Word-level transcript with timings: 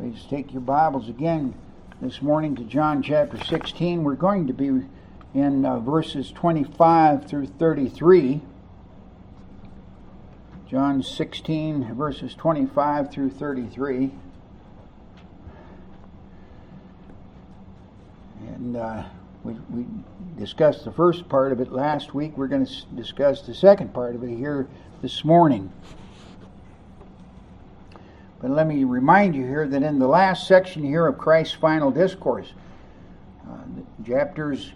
Please 0.00 0.24
take 0.30 0.50
your 0.50 0.62
Bibles 0.62 1.10
again 1.10 1.52
this 2.00 2.22
morning 2.22 2.56
to 2.56 2.64
John 2.64 3.02
chapter 3.02 3.36
16. 3.36 4.02
We're 4.02 4.14
going 4.14 4.46
to 4.46 4.54
be 4.54 4.86
in 5.34 5.66
uh, 5.66 5.78
verses 5.80 6.32
25 6.32 7.28
through 7.28 7.48
33. 7.48 8.40
John 10.66 11.02
16, 11.02 11.94
verses 11.96 12.34
25 12.34 13.12
through 13.12 13.28
33. 13.28 14.10
And 18.54 18.78
uh, 18.78 19.02
we, 19.44 19.52
we 19.68 19.84
discussed 20.38 20.86
the 20.86 20.92
first 20.92 21.28
part 21.28 21.52
of 21.52 21.60
it 21.60 21.72
last 21.72 22.14
week. 22.14 22.38
We're 22.38 22.48
going 22.48 22.64
to 22.64 22.86
discuss 22.96 23.42
the 23.42 23.54
second 23.54 23.92
part 23.92 24.14
of 24.14 24.24
it 24.24 24.34
here 24.34 24.66
this 25.02 25.26
morning. 25.26 25.70
But 28.40 28.50
let 28.50 28.66
me 28.66 28.84
remind 28.84 29.34
you 29.34 29.46
here 29.46 29.68
that 29.68 29.82
in 29.82 29.98
the 29.98 30.06
last 30.06 30.46
section 30.46 30.82
here 30.82 31.06
of 31.06 31.18
Christ's 31.18 31.54
final 31.54 31.90
discourse, 31.90 32.52
uh, 33.46 33.58
chapters 34.06 34.72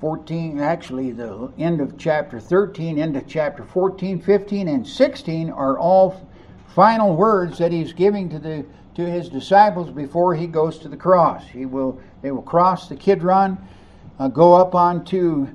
14, 0.00 0.60
actually 0.60 1.12
the 1.12 1.52
end 1.58 1.80
of 1.80 1.98
chapter 1.98 2.40
13, 2.40 2.98
into 2.98 3.20
chapter 3.22 3.64
14, 3.64 4.20
15, 4.20 4.68
and 4.68 4.86
16 4.86 5.50
are 5.50 5.78
all 5.78 6.26
final 6.74 7.14
words 7.14 7.58
that 7.58 7.72
he's 7.72 7.92
giving 7.92 8.28
to 8.30 8.38
the 8.38 8.64
to 8.94 9.08
his 9.08 9.28
disciples 9.28 9.90
before 9.90 10.34
he 10.34 10.48
goes 10.48 10.76
to 10.78 10.88
the 10.88 10.96
cross. 10.96 11.46
He 11.46 11.66
will 11.66 12.00
they 12.20 12.32
will 12.32 12.42
cross 12.42 12.88
the 12.88 12.96
Kidron, 12.96 13.56
uh, 14.18 14.26
go 14.26 14.54
up 14.54 14.74
onto 14.74 15.46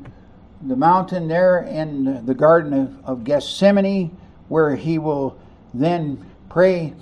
the 0.61 0.75
mountain 0.77 1.27
there 1.27 1.63
in 1.63 2.25
the 2.25 2.33
Garden 2.33 2.73
of, 2.73 3.05
of 3.05 3.23
Gethsemane, 3.25 4.17
where 4.47 4.75
he 4.77 4.97
will 4.97 5.37
then 5.73 6.25
pray 6.47 6.93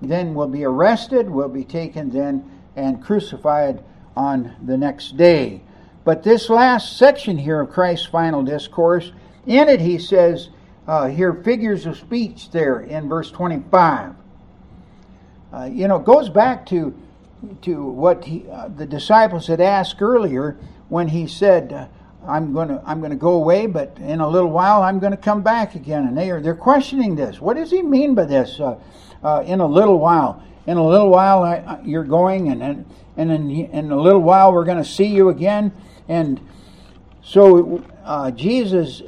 then 0.00 0.34
will 0.34 0.48
be 0.48 0.64
arrested, 0.64 1.28
will 1.28 1.48
be 1.48 1.64
taken 1.64 2.10
then 2.10 2.50
and 2.76 3.02
crucified 3.02 3.82
on 4.16 4.54
the 4.64 4.76
next 4.76 5.16
day. 5.16 5.60
But 6.04 6.22
this 6.22 6.48
last 6.48 6.96
section 6.96 7.36
here 7.38 7.60
of 7.60 7.70
Christ's 7.70 8.06
final 8.06 8.42
discourse, 8.42 9.12
in 9.46 9.68
it 9.68 9.80
he 9.80 9.98
says, 9.98 10.50
uh, 10.86 11.08
here 11.08 11.34
figures 11.34 11.84
of 11.84 11.98
speech 11.98 12.50
there 12.50 12.80
in 12.80 13.08
verse 13.08 13.30
25. 13.30 14.14
Uh, 15.52 15.64
you 15.64 15.88
know, 15.88 15.98
goes 15.98 16.28
back 16.28 16.64
to 16.66 16.94
to 17.62 17.84
what 17.84 18.24
he, 18.24 18.48
uh, 18.50 18.68
the 18.68 18.86
disciples 18.86 19.46
had 19.46 19.60
asked 19.60 20.02
earlier 20.02 20.56
when 20.88 21.08
he 21.08 21.26
said, 21.26 21.72
uh, 21.72 21.86
"I'm 22.26 22.52
going 22.52 22.68
to 22.68 22.82
I'm 22.84 23.00
going 23.00 23.10
to 23.10 23.16
go 23.16 23.34
away, 23.34 23.66
but 23.66 23.96
in 23.98 24.20
a 24.20 24.28
little 24.28 24.50
while 24.50 24.82
I'm 24.82 24.98
going 24.98 25.12
to 25.12 25.18
come 25.18 25.42
back 25.42 25.74
again." 25.74 26.06
And 26.06 26.16
they 26.16 26.30
are 26.30 26.40
they're 26.40 26.54
questioning 26.54 27.16
this. 27.16 27.40
What 27.40 27.56
does 27.56 27.70
he 27.70 27.82
mean 27.82 28.14
by 28.14 28.24
this? 28.24 28.58
Uh, 28.60 28.78
uh, 29.22 29.42
in 29.46 29.60
a 29.60 29.66
little 29.66 29.98
while. 29.98 30.42
In 30.66 30.76
a 30.76 30.86
little 30.86 31.08
while, 31.08 31.42
I, 31.42 31.80
you're 31.84 32.04
going, 32.04 32.50
and 32.50 32.62
and, 32.62 32.86
and 33.16 33.30
in, 33.30 33.50
in 33.50 33.90
a 33.90 34.00
little 34.00 34.20
while, 34.20 34.52
we're 34.52 34.64
going 34.64 34.78
to 34.78 34.84
see 34.84 35.06
you 35.06 35.28
again. 35.30 35.72
And 36.08 36.40
so, 37.22 37.84
uh, 38.04 38.30
Jesus, 38.30 39.02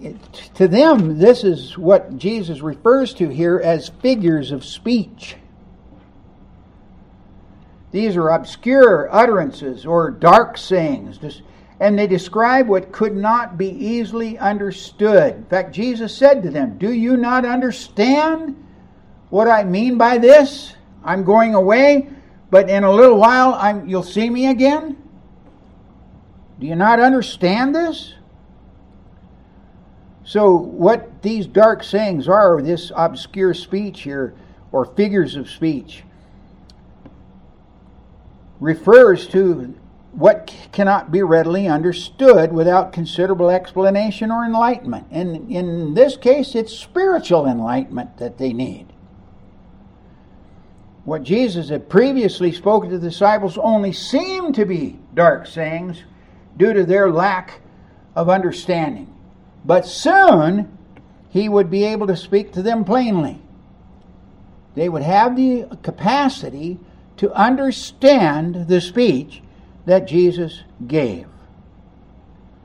it, 0.00 0.16
to 0.54 0.68
them, 0.68 1.18
this 1.18 1.44
is 1.44 1.76
what 1.76 2.16
Jesus 2.16 2.60
refers 2.60 3.14
to 3.14 3.28
here 3.28 3.60
as 3.62 3.88
figures 4.00 4.52
of 4.52 4.64
speech. 4.64 5.36
These 7.92 8.16
are 8.16 8.28
obscure 8.28 9.12
utterances 9.12 9.84
or 9.84 10.10
dark 10.10 10.56
sayings, 10.56 11.18
and 11.80 11.98
they 11.98 12.06
describe 12.06 12.68
what 12.68 12.92
could 12.92 13.16
not 13.16 13.58
be 13.58 13.70
easily 13.70 14.38
understood. 14.38 15.34
In 15.34 15.44
fact, 15.46 15.72
Jesus 15.74 16.14
said 16.14 16.42
to 16.42 16.50
them, 16.50 16.78
Do 16.78 16.92
you 16.92 17.16
not 17.16 17.44
understand? 17.44 18.56
what 19.30 19.48
I 19.48 19.64
mean 19.64 19.96
by 19.96 20.18
this? 20.18 20.74
I'm 21.02 21.24
going 21.24 21.54
away, 21.54 22.10
but 22.50 22.68
in 22.68 22.84
a 22.84 22.92
little 22.92 23.16
while 23.16 23.54
I'm, 23.54 23.88
you'll 23.88 24.02
see 24.02 24.28
me 24.28 24.48
again? 24.48 24.96
Do 26.58 26.66
you 26.66 26.74
not 26.74 27.00
understand 27.00 27.74
this? 27.74 28.14
So, 30.24 30.54
what 30.54 31.22
these 31.22 31.46
dark 31.46 31.82
sayings 31.82 32.28
are, 32.28 32.60
this 32.60 32.92
obscure 32.94 33.54
speech 33.54 34.02
here, 34.02 34.34
or 34.70 34.84
figures 34.84 35.34
of 35.36 35.48
speech, 35.48 36.04
refers 38.60 39.26
to 39.28 39.74
what 40.12 40.54
cannot 40.72 41.12
be 41.12 41.22
readily 41.22 41.68
understood 41.68 42.52
without 42.52 42.92
considerable 42.92 43.50
explanation 43.50 44.30
or 44.30 44.44
enlightenment. 44.44 45.06
And 45.10 45.50
in 45.50 45.94
this 45.94 46.16
case, 46.16 46.54
it's 46.54 46.76
spiritual 46.76 47.46
enlightenment 47.46 48.18
that 48.18 48.38
they 48.38 48.52
need 48.52 48.92
what 51.04 51.22
Jesus 51.22 51.70
had 51.70 51.88
previously 51.88 52.52
spoken 52.52 52.90
to 52.90 52.98
the 52.98 53.08
disciples 53.08 53.58
only 53.58 53.92
seemed 53.92 54.54
to 54.54 54.64
be 54.64 54.98
dark 55.14 55.46
sayings 55.46 56.04
due 56.56 56.72
to 56.72 56.84
their 56.84 57.10
lack 57.10 57.60
of 58.14 58.28
understanding. 58.28 59.12
But 59.64 59.86
soon 59.86 60.76
he 61.30 61.48
would 61.48 61.70
be 61.70 61.84
able 61.84 62.06
to 62.06 62.16
speak 62.16 62.52
to 62.52 62.62
them 62.62 62.84
plainly. 62.84 63.40
They 64.74 64.88
would 64.88 65.02
have 65.02 65.36
the 65.36 65.66
capacity 65.82 66.78
to 67.16 67.32
understand 67.32 68.68
the 68.68 68.80
speech 68.80 69.42
that 69.86 70.06
Jesus 70.06 70.62
gave. 70.86 71.26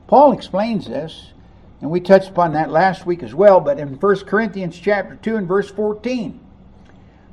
Paul 0.06 0.32
explains 0.32 0.86
this, 0.86 1.32
and 1.80 1.90
we 1.90 2.00
touched 2.00 2.30
upon 2.30 2.52
that 2.52 2.70
last 2.70 3.06
week 3.06 3.22
as 3.22 3.34
well, 3.34 3.60
but 3.60 3.78
in 3.78 3.98
1 3.98 4.16
Corinthians 4.26 4.78
chapter 4.78 5.16
2 5.16 5.36
and 5.36 5.48
verse 5.48 5.70
14 5.70 6.40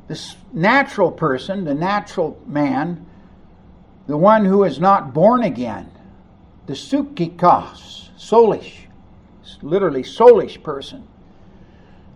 this 0.08 0.36
natural 0.52 1.12
person, 1.12 1.64
the 1.64 1.74
natural 1.74 2.40
man, 2.46 3.06
the 4.08 4.18
one 4.18 4.46
who 4.46 4.64
is 4.64 4.80
not 4.80 5.14
born 5.14 5.44
again, 5.44 5.90
the 6.68 6.74
psychikos, 6.74 8.10
soulish, 8.18 8.86
literally 9.62 10.04
soulish 10.04 10.62
person, 10.62 11.08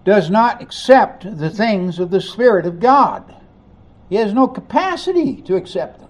does 0.03 0.29
not 0.29 0.61
accept 0.61 1.37
the 1.37 1.49
things 1.49 1.99
of 1.99 2.11
the 2.11 2.21
Spirit 2.21 2.65
of 2.65 2.79
God. 2.79 3.35
He 4.09 4.15
has 4.15 4.33
no 4.33 4.47
capacity 4.47 5.41
to 5.43 5.55
accept 5.55 5.99
them. 5.99 6.06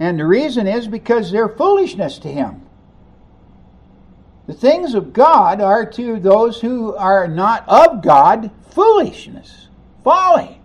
And 0.00 0.18
the 0.18 0.26
reason 0.26 0.66
is 0.66 0.86
because 0.86 1.30
they're 1.30 1.48
foolishness 1.48 2.18
to 2.18 2.28
him. 2.28 2.62
The 4.46 4.54
things 4.54 4.94
of 4.94 5.12
God 5.12 5.60
are 5.60 5.84
to 5.92 6.18
those 6.18 6.60
who 6.60 6.94
are 6.96 7.28
not 7.28 7.68
of 7.68 8.02
God 8.02 8.50
foolishness, 8.70 9.68
folly. 10.02 10.60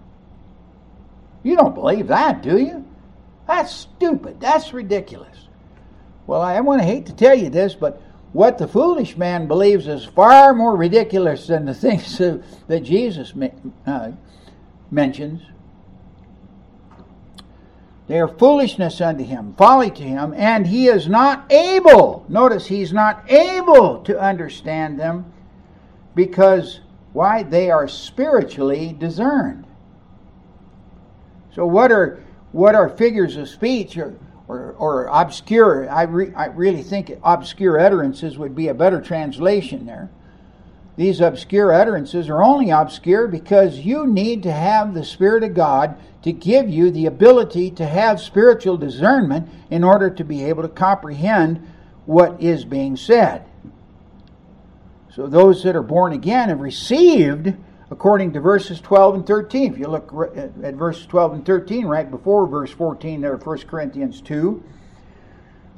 You 1.44 1.58
don't 1.58 1.76
believe 1.76 2.08
that, 2.08 2.42
do 2.42 2.58
you? 2.58 2.86
That's 3.48 3.74
stupid. 3.74 4.40
That's 4.40 4.74
ridiculous. 4.74 5.48
Well, 6.28 6.42
I 6.42 6.62
want 6.62 6.82
to 6.82 6.88
hate 6.88 7.08
to 7.08 7.14
tell 7.14 7.36
you 7.36 7.50
this, 7.50 7.76
but 7.76 8.02
what 8.32 8.58
the 8.58 8.68
foolish 8.68 9.18
man 9.18 9.48
believes 9.48 9.88
is 9.88 10.06
far 10.06 10.54
more 10.54 10.76
ridiculous 10.76 11.48
than 11.48 11.66
the 11.66 11.74
things 11.74 12.18
that 12.18 12.84
Jesus 12.84 13.34
uh, 13.86 14.12
mentions. 14.90 15.42
They 18.08 18.20
are 18.20 18.28
foolishness 18.28 19.00
unto 19.00 19.24
him, 19.24 19.54
folly 19.58 19.90
to 19.92 20.04
him, 20.04 20.34
and 20.36 20.68
he 20.68 20.88
is 20.88 21.08
not 21.08 21.52
able, 21.52 22.26
notice 22.28 22.68
he's 22.68 22.92
not 22.92 23.30
able 23.32 24.02
to 24.04 24.20
understand 24.20 25.00
them 25.00 25.32
because, 26.14 26.82
why? 27.14 27.44
They 27.44 27.72
are 27.72 27.88
spiritually 27.88 28.96
discerned. 28.98 29.66
So, 31.56 31.66
what 31.66 31.92
are, 31.92 32.22
what 32.52 32.76
are 32.76 32.90
figures 32.90 33.38
of 33.38 33.48
speech 33.48 33.98
or, 33.98 34.18
or, 34.50 34.76
or 34.78 35.06
obscure? 35.06 35.90
I, 35.90 36.04
re, 36.04 36.34
I 36.36 36.48
really 36.48 36.84
think 36.84 37.18
obscure 37.24 37.80
utterances 37.80 38.38
would 38.38 38.54
be 38.54 38.68
a 38.68 38.74
better 38.74 39.00
translation 39.00 39.86
there. 39.86 40.10
These 40.96 41.22
obscure 41.22 41.74
utterances 41.74 42.30
are 42.30 42.44
only 42.44 42.70
obscure 42.70 43.28
because 43.28 43.80
you 43.80 44.06
need 44.06 44.44
to 44.44 44.52
have 44.52 44.94
the 44.94 45.04
Spirit 45.04 45.44
of 45.44 45.56
God 45.56 45.98
to 46.22 46.32
give 46.32 46.70
you 46.70 46.92
the 46.92 47.08
ability 47.08 47.72
to 47.72 47.86
have 47.86 48.22
spiritual 48.22 48.78
discernment 48.78 49.50
in 49.72 49.84
order 49.84 50.10
to 50.10 50.24
be 50.24 50.44
able 50.44 50.64
to 50.64 50.70
comprehend 50.70 51.68
what 52.06 52.42
is 52.42 52.64
being 52.64 52.96
said. 52.96 53.46
So 55.12 55.28
those 55.28 55.64
that 55.64 55.76
are 55.76 55.84
born 55.84 56.14
again 56.14 56.50
have 56.50 56.60
received 56.60 57.54
according 57.92 58.34
to 58.34 58.40
verses 58.40 58.82
12 58.82 59.16
and 59.16 59.28
13. 59.28 59.74
If 59.74 59.80
you 59.80 59.88
look 59.88 60.12
at 60.36 60.74
verses 60.76 61.06
12 61.06 61.34
and 61.34 61.46
13, 61.46 61.86
right 61.86 62.10
before 62.10 62.48
verse 62.48 62.72
14 62.72 63.22
there, 63.22 63.36
1 63.36 63.58
Corinthians 63.60 64.22
2, 64.22 64.64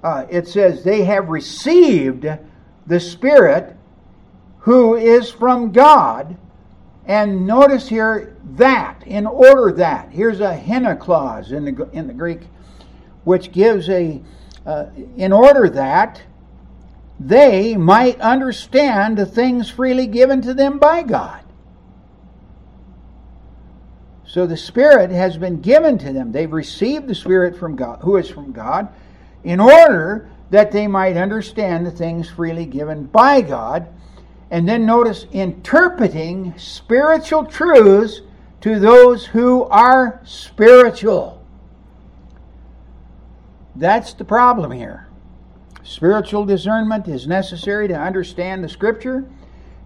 uh, 0.03 0.25
it 0.29 0.47
says, 0.47 0.83
They 0.83 1.03
have 1.03 1.27
received 1.27 2.25
the 2.87 2.99
Spirit 2.99 3.75
who 4.65 4.95
is 4.95 5.29
from 5.29 5.71
God. 5.71 6.35
And 7.05 7.45
notice 7.45 7.87
here 7.87 8.35
that, 8.55 9.03
in 9.05 9.27
order 9.27 9.71
that. 9.73 10.09
Here's 10.11 10.39
a 10.39 10.59
hina 10.59 10.95
clause 10.95 11.51
in 11.51 11.65
the, 11.65 11.89
in 11.91 12.07
the 12.07 12.13
Greek, 12.13 12.41
which 13.25 13.51
gives 13.51 13.87
a, 13.89 14.23
uh, 14.65 14.87
in 15.17 15.31
order 15.31 15.69
that 15.69 16.23
they 17.19 17.77
might 17.77 18.19
understand 18.19 19.19
the 19.19 19.27
things 19.27 19.69
freely 19.69 20.07
given 20.07 20.41
to 20.41 20.55
them 20.55 20.79
by 20.79 21.03
God. 21.03 21.43
So 24.25 24.47
the 24.47 24.57
Spirit 24.57 25.11
has 25.11 25.37
been 25.37 25.61
given 25.61 25.99
to 25.99 26.11
them. 26.11 26.31
They've 26.31 26.51
received 26.51 27.07
the 27.07 27.13
Spirit 27.13 27.55
from 27.55 27.75
God, 27.75 27.99
who 28.01 28.17
is 28.17 28.29
from 28.29 28.51
God, 28.51 28.87
in 29.43 29.59
order 29.59 30.27
that 30.49 30.71
they 30.71 30.87
might 30.87 31.17
understand 31.17 31.85
the 31.85 31.91
things 31.91 32.27
freely 32.31 32.65
given 32.65 33.05
by 33.05 33.41
God. 33.41 33.87
And 34.55 34.69
then 34.69 34.85
notice 34.85 35.25
interpreting 35.33 36.53
spiritual 36.57 37.43
truths 37.43 38.21
to 38.61 38.79
those 38.79 39.25
who 39.25 39.65
are 39.65 40.21
spiritual. 40.23 41.45
That's 43.75 44.13
the 44.13 44.23
problem 44.23 44.71
here. 44.71 45.09
Spiritual 45.83 46.45
discernment 46.45 47.09
is 47.09 47.27
necessary 47.27 47.89
to 47.89 47.99
understand 47.99 48.63
the 48.63 48.69
Scripture, 48.69 49.25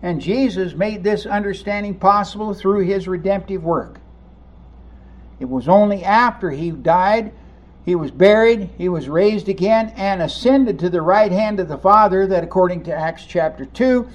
and 0.04 0.22
Jesus 0.22 0.76
made 0.76 1.04
this 1.04 1.26
understanding 1.26 1.96
possible 1.96 2.54
through 2.54 2.82
his 2.82 3.08
redemptive 3.08 3.64
work. 3.64 4.00
It 5.40 5.50
was 5.50 5.68
only 5.68 6.04
after 6.04 6.52
he 6.52 6.70
died, 6.70 7.32
he 7.86 7.96
was 7.96 8.12
buried, 8.12 8.70
he 8.78 8.88
was 8.88 9.10
raised 9.10 9.50
again, 9.50 9.92
and 9.96 10.22
ascended 10.22 10.78
to 10.78 10.92
the 10.92 11.02
right 11.02 11.32
hand 11.32 11.60
of 11.60 11.70
the 11.70 11.78
Father 11.80 12.28
that, 12.28 12.44
according 12.44 12.84
to 12.84 12.94
Acts 12.94 13.26
chapter 13.26 13.66
2, 13.66 14.08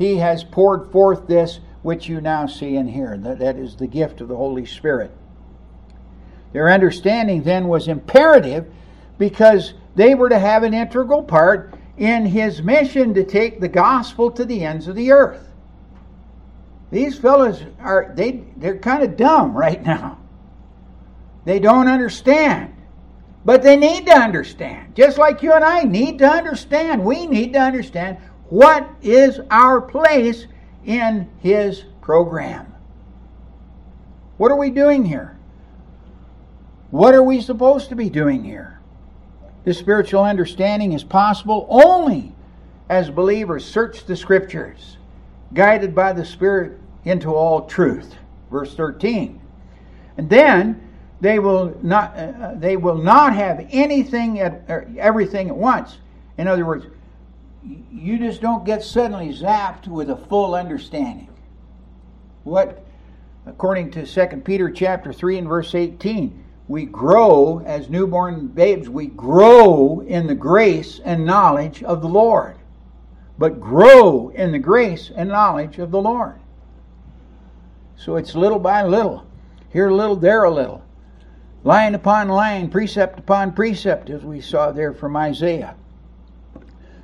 he 0.00 0.16
has 0.16 0.42
poured 0.42 0.90
forth 0.90 1.26
this 1.26 1.60
which 1.82 2.08
you 2.08 2.22
now 2.22 2.46
see 2.46 2.76
and 2.76 2.88
hear. 2.88 3.18
That, 3.18 3.38
that 3.38 3.56
is 3.56 3.76
the 3.76 3.86
gift 3.86 4.22
of 4.22 4.28
the 4.28 4.36
Holy 4.36 4.64
Spirit. 4.64 5.10
Their 6.54 6.70
understanding 6.70 7.42
then 7.42 7.68
was 7.68 7.86
imperative 7.86 8.72
because 9.18 9.74
they 9.94 10.14
were 10.14 10.30
to 10.30 10.38
have 10.38 10.62
an 10.62 10.72
integral 10.72 11.22
part 11.22 11.74
in 11.98 12.24
his 12.24 12.62
mission 12.62 13.12
to 13.12 13.24
take 13.24 13.60
the 13.60 13.68
gospel 13.68 14.30
to 14.30 14.46
the 14.46 14.64
ends 14.64 14.88
of 14.88 14.96
the 14.96 15.12
earth. 15.12 15.46
These 16.90 17.18
fellows 17.18 17.62
are 17.78 18.10
they 18.16 18.42
they're 18.56 18.78
kind 18.78 19.02
of 19.02 19.18
dumb 19.18 19.54
right 19.54 19.82
now. 19.84 20.18
They 21.44 21.58
don't 21.58 21.88
understand. 21.88 22.74
But 23.44 23.62
they 23.62 23.76
need 23.76 24.06
to 24.06 24.12
understand. 24.12 24.94
Just 24.94 25.18
like 25.18 25.42
you 25.42 25.52
and 25.52 25.64
I 25.64 25.82
need 25.82 26.18
to 26.18 26.26
understand. 26.26 27.04
We 27.04 27.26
need 27.26 27.52
to 27.52 27.60
understand 27.60 28.18
what 28.50 28.88
is 29.00 29.40
our 29.50 29.80
place 29.80 30.46
in 30.84 31.30
his 31.40 31.84
program. 32.00 32.74
What 34.36 34.50
are 34.50 34.56
we 34.56 34.70
doing 34.70 35.04
here? 35.04 35.38
What 36.90 37.14
are 37.14 37.22
we 37.22 37.40
supposed 37.40 37.88
to 37.90 37.94
be 37.94 38.10
doing 38.10 38.42
here? 38.42 38.80
This 39.64 39.78
spiritual 39.78 40.24
understanding 40.24 40.92
is 40.92 41.04
possible 41.04 41.66
only 41.70 42.34
as 42.88 43.10
believers 43.10 43.64
search 43.64 44.06
the 44.06 44.16
scriptures, 44.16 44.96
guided 45.54 45.94
by 45.94 46.12
the 46.12 46.24
Spirit 46.24 46.78
into 47.04 47.32
all 47.32 47.66
truth. 47.66 48.16
Verse 48.50 48.74
13. 48.74 49.40
And 50.16 50.28
then 50.28 50.88
they 51.20 51.38
will 51.38 51.78
not 51.82 52.16
uh, 52.16 52.20
uh 52.20 52.54
they 52.54 52.76
will 52.76 52.96
not 52.96 53.34
have 53.34 53.66
anything 53.70 54.40
at 54.40 54.68
everything 54.98 55.48
at 55.48 55.56
once. 55.56 55.98
In 56.38 56.48
other 56.48 56.64
words, 56.64 56.86
you 57.62 58.18
just 58.18 58.40
don't 58.40 58.64
get 58.64 58.82
suddenly 58.82 59.28
zapped 59.34 59.86
with 59.86 60.10
a 60.10 60.16
full 60.16 60.54
understanding. 60.54 61.28
What 62.44 62.84
according 63.46 63.90
to 63.92 64.06
2 64.06 64.36
Peter 64.38 64.70
chapter 64.70 65.12
3 65.12 65.38
and 65.38 65.48
verse 65.48 65.74
18, 65.74 66.44
we 66.68 66.84
grow 66.84 67.60
as 67.66 67.90
newborn 67.90 68.46
babes, 68.46 68.88
we 68.88 69.06
grow 69.06 70.00
in 70.00 70.26
the 70.26 70.34
grace 70.34 71.00
and 71.04 71.26
knowledge 71.26 71.82
of 71.82 72.00
the 72.00 72.08
Lord. 72.08 72.56
But 73.38 73.60
grow 73.60 74.28
in 74.28 74.52
the 74.52 74.58
grace 74.58 75.10
and 75.14 75.28
knowledge 75.28 75.78
of 75.78 75.90
the 75.90 76.00
Lord. 76.00 76.38
So 77.96 78.16
it's 78.16 78.34
little 78.34 78.58
by 78.58 78.84
little. 78.84 79.26
Here 79.72 79.88
a 79.88 79.94
little, 79.94 80.16
there 80.16 80.44
a 80.44 80.50
little. 80.50 80.84
Line 81.64 81.94
upon 81.94 82.28
line, 82.28 82.70
precept 82.70 83.18
upon 83.18 83.52
precept, 83.52 84.08
as 84.08 84.24
we 84.24 84.40
saw 84.40 84.70
there 84.70 84.94
from 84.94 85.16
Isaiah. 85.16 85.74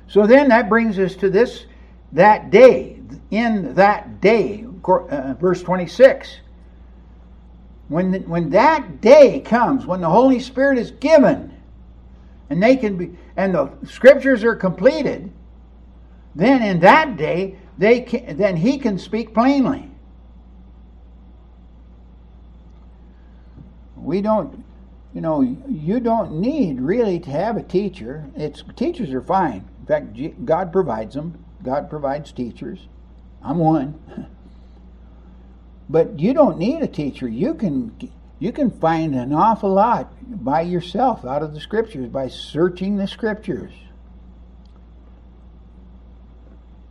So 0.07 0.25
then 0.25 0.49
that 0.49 0.69
brings 0.69 0.97
us 0.99 1.15
to 1.17 1.29
this, 1.29 1.65
that 2.11 2.49
day. 2.49 2.99
In 3.31 3.73
that 3.75 4.21
day, 4.21 4.65
uh, 4.87 5.33
verse 5.39 5.61
26 5.61 6.39
when, 7.87 8.11
the, 8.11 8.19
when 8.19 8.49
that 8.49 9.01
day 9.01 9.39
comes, 9.39 9.85
when 9.85 10.01
the 10.01 10.09
Holy 10.09 10.39
Spirit 10.39 10.77
is 10.77 10.91
given, 10.91 11.53
and 12.49 12.61
they 12.61 12.75
can 12.75 12.97
be, 12.97 13.17
and 13.35 13.53
the 13.53 13.69
scriptures 13.85 14.43
are 14.43 14.55
completed, 14.55 15.31
then 16.35 16.61
in 16.61 16.79
that 16.81 17.17
day, 17.17 17.57
they 17.77 18.01
can, 18.01 18.37
then 18.37 18.57
he 18.57 18.77
can 18.77 18.97
speak 18.97 19.33
plainly. 19.33 19.89
We 23.95 24.21
don't, 24.21 24.63
you 25.13 25.21
know, 25.21 25.41
you 25.41 25.99
don't 25.99 26.39
need 26.39 26.79
really 26.79 27.19
to 27.19 27.29
have 27.29 27.57
a 27.57 27.63
teacher. 27.63 28.25
It's 28.35 28.63
teachers 28.75 29.11
are 29.11 29.21
fine. 29.21 29.67
In 29.87 29.95
fact, 29.95 30.45
God 30.45 30.71
provides 30.71 31.15
them. 31.15 31.45
God 31.63 31.89
provides 31.89 32.31
teachers. 32.31 32.87
I'm 33.41 33.57
one. 33.57 34.27
But 35.89 36.19
you 36.19 36.33
don't 36.33 36.57
need 36.57 36.81
a 36.81 36.87
teacher. 36.87 37.29
You 37.29 37.53
can 37.53 38.11
you 38.39 38.51
can 38.51 38.69
find 38.69 39.15
an 39.15 39.31
awful 39.31 39.73
lot 39.73 40.11
by 40.43 40.61
yourself 40.61 41.23
out 41.23 41.41
of 41.41 41.53
the 41.53 41.61
scriptures 41.61 42.09
by 42.09 42.27
searching 42.27 42.97
the 42.97 43.07
scriptures. 43.07 43.71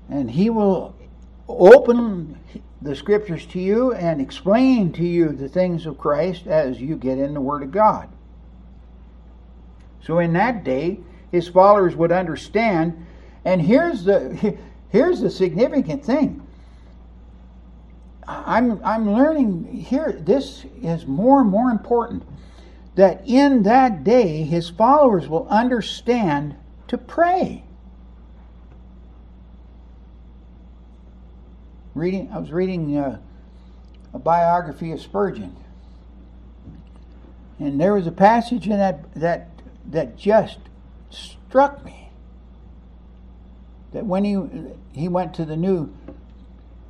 And 0.09 0.31
he 0.31 0.49
will 0.49 0.97
open 1.47 2.39
the 2.81 2.97
scriptures 2.97 3.45
to 3.47 3.61
you 3.61 3.93
and 3.93 4.21
explain 4.21 4.93
to 4.95 5.05
you 5.05 5.29
the 5.29 5.49
things 5.49 5.87
of 5.87 5.99
Christ 5.99 6.47
as 6.47 6.81
you 6.81 6.97
get 6.97 7.19
in 7.19 7.35
the 7.35 7.41
Word 7.41 7.63
of 7.63 7.71
God. 7.71 8.09
So 10.03 10.19
in 10.21 10.33
that 10.35 10.65
day, 10.65 11.01
his 11.37 11.49
followers 11.49 11.95
would 11.95 12.13
understand. 12.13 13.07
And 13.45 13.63
here's 13.63 14.05
the 14.05 14.57
here's 14.89 15.21
the 15.21 15.31
significant 15.31 16.05
thing. 16.05 16.47
I'm, 18.29 18.81
I'm 18.85 19.13
learning 19.13 19.73
here, 19.73 20.19
this 20.21 20.65
is 20.83 21.07
more 21.07 21.43
and 21.43 21.51
more 21.51 21.71
important 21.71 22.25
that 22.97 23.23
in 23.27 23.63
that 23.65 24.03
day 24.03 24.43
his 24.43 24.69
followers 24.69 25.29
will 25.29 25.47
understand 25.49 26.57
to 26.89 26.99
pray. 26.99 27.63
Reading, 31.95 32.31
I 32.33 32.39
was 32.39 32.51
reading 32.51 32.97
uh, 32.97 33.21
a 34.13 34.19
biography 34.19 34.93
of 34.93 35.01
Spurgeon, 35.01 35.57
and 37.59 37.81
there 37.81 37.95
was 37.95 38.07
a 38.07 38.13
passage 38.13 38.67
in 38.67 38.77
that 38.77 39.15
that 39.15 39.49
that 39.87 40.17
just 40.19 40.59
struck 41.11 41.85
me. 41.85 42.11
That 43.93 44.05
when 44.05 44.25
he 44.25 44.37
he 44.93 45.09
went 45.09 45.35
to 45.35 45.45
the 45.45 45.57
new 45.57 45.93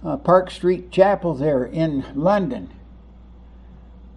uh, 0.04 0.16
Park 0.16 0.50
Street 0.50 0.90
Chapel 0.90 1.34
there 1.34 1.64
in 1.64 2.04
London. 2.14 2.70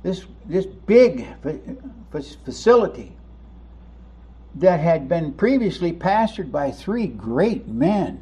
This, 0.03 0.25
this 0.45 0.65
big 0.65 1.27
facility 2.11 3.13
that 4.55 4.79
had 4.79 5.09
been 5.09 5.33
previously 5.33 5.91
pastored 5.91 6.51
by 6.51 6.71
three 6.71 7.07
great 7.07 7.67
men 7.67 8.21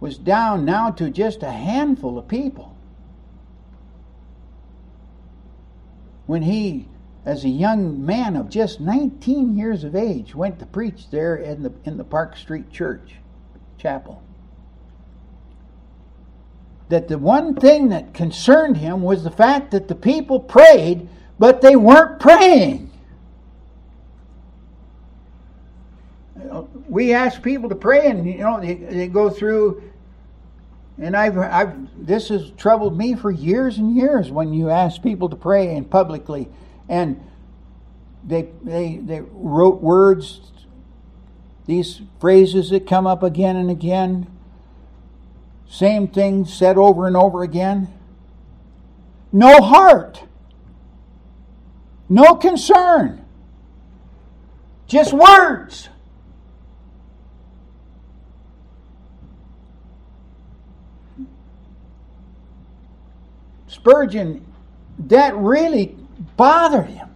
was 0.00 0.18
down 0.18 0.64
now 0.64 0.90
to 0.90 1.10
just 1.10 1.42
a 1.42 1.50
handful 1.50 2.18
of 2.18 2.28
people. 2.28 2.76
When 6.26 6.42
he, 6.42 6.88
as 7.28 7.44
a 7.44 7.48
young 7.48 8.04
man 8.04 8.36
of 8.36 8.48
just 8.48 8.80
19 8.80 9.56
years 9.56 9.84
of 9.84 9.94
age, 9.94 10.34
went 10.34 10.58
to 10.58 10.66
preach 10.66 11.10
there 11.10 11.36
in 11.36 11.62
the, 11.62 11.72
in 11.84 11.98
the 11.98 12.04
Park 12.04 12.36
Street 12.36 12.70
Church 12.72 13.16
Chapel 13.76 14.22
that 16.88 17.08
the 17.08 17.18
one 17.18 17.54
thing 17.54 17.90
that 17.90 18.14
concerned 18.14 18.78
him 18.78 19.02
was 19.02 19.22
the 19.22 19.30
fact 19.30 19.70
that 19.72 19.88
the 19.88 19.94
people 19.94 20.40
prayed, 20.40 21.06
but 21.38 21.60
they 21.60 21.76
weren't 21.76 22.18
praying. 22.18 22.90
We 26.88 27.12
ask 27.12 27.42
people 27.42 27.68
to 27.68 27.74
pray, 27.74 28.06
and 28.06 28.26
you 28.26 28.38
know 28.38 28.58
they, 28.58 28.74
they 28.74 29.08
go 29.08 29.28
through. 29.28 29.82
And 30.96 31.14
I've, 31.14 31.36
I've 31.36 32.06
this 32.06 32.28
has 32.28 32.50
troubled 32.52 32.96
me 32.96 33.14
for 33.14 33.30
years 33.30 33.76
and 33.76 33.94
years 33.94 34.30
when 34.30 34.54
you 34.54 34.70
ask 34.70 35.02
people 35.02 35.28
to 35.28 35.36
pray 35.36 35.76
and 35.76 35.88
publicly, 35.88 36.48
and 36.88 37.22
they 38.24 38.48
they 38.62 38.96
they 38.96 39.20
wrote 39.20 39.80
words, 39.80 40.40
these 41.66 42.00
phrases 42.20 42.70
that 42.70 42.86
come 42.86 43.06
up 43.06 43.22
again 43.22 43.56
and 43.56 43.70
again 43.70 44.26
same 45.68 46.08
thing 46.08 46.46
said 46.46 46.78
over 46.78 47.06
and 47.06 47.16
over 47.16 47.42
again. 47.42 47.92
No 49.30 49.60
heart. 49.60 50.22
No 52.08 52.34
concern. 52.34 53.24
Just 54.86 55.12
words. 55.12 55.90
Spurgeon 63.66 64.44
that 64.98 65.36
really 65.36 65.97
bothered 66.36 66.86
him. 66.86 67.08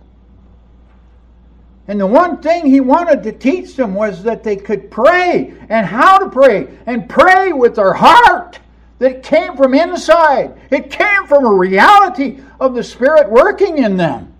And 1.88 2.00
the 2.00 2.06
one 2.06 2.40
thing 2.40 2.66
he 2.66 2.80
wanted 2.80 3.22
to 3.24 3.32
teach 3.32 3.74
them 3.74 3.94
was 3.94 4.22
that 4.22 4.44
they 4.44 4.56
could 4.56 4.90
pray 4.90 5.52
and 5.68 5.84
how 5.84 6.18
to 6.18 6.30
pray 6.30 6.68
and 6.86 7.08
pray 7.08 7.52
with 7.52 7.74
their 7.74 7.92
heart 7.92 8.60
that 8.98 9.22
came 9.22 9.56
from 9.56 9.74
inside. 9.74 10.56
It 10.70 10.90
came 10.90 11.26
from 11.26 11.44
a 11.44 11.52
reality 11.52 12.40
of 12.60 12.74
the 12.74 12.84
Spirit 12.84 13.28
working 13.28 13.78
in 13.78 13.96
them, 13.96 14.32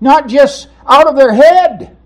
not 0.00 0.28
just 0.28 0.68
out 0.86 1.08
of 1.08 1.16
their 1.16 1.32
head. 1.32 1.96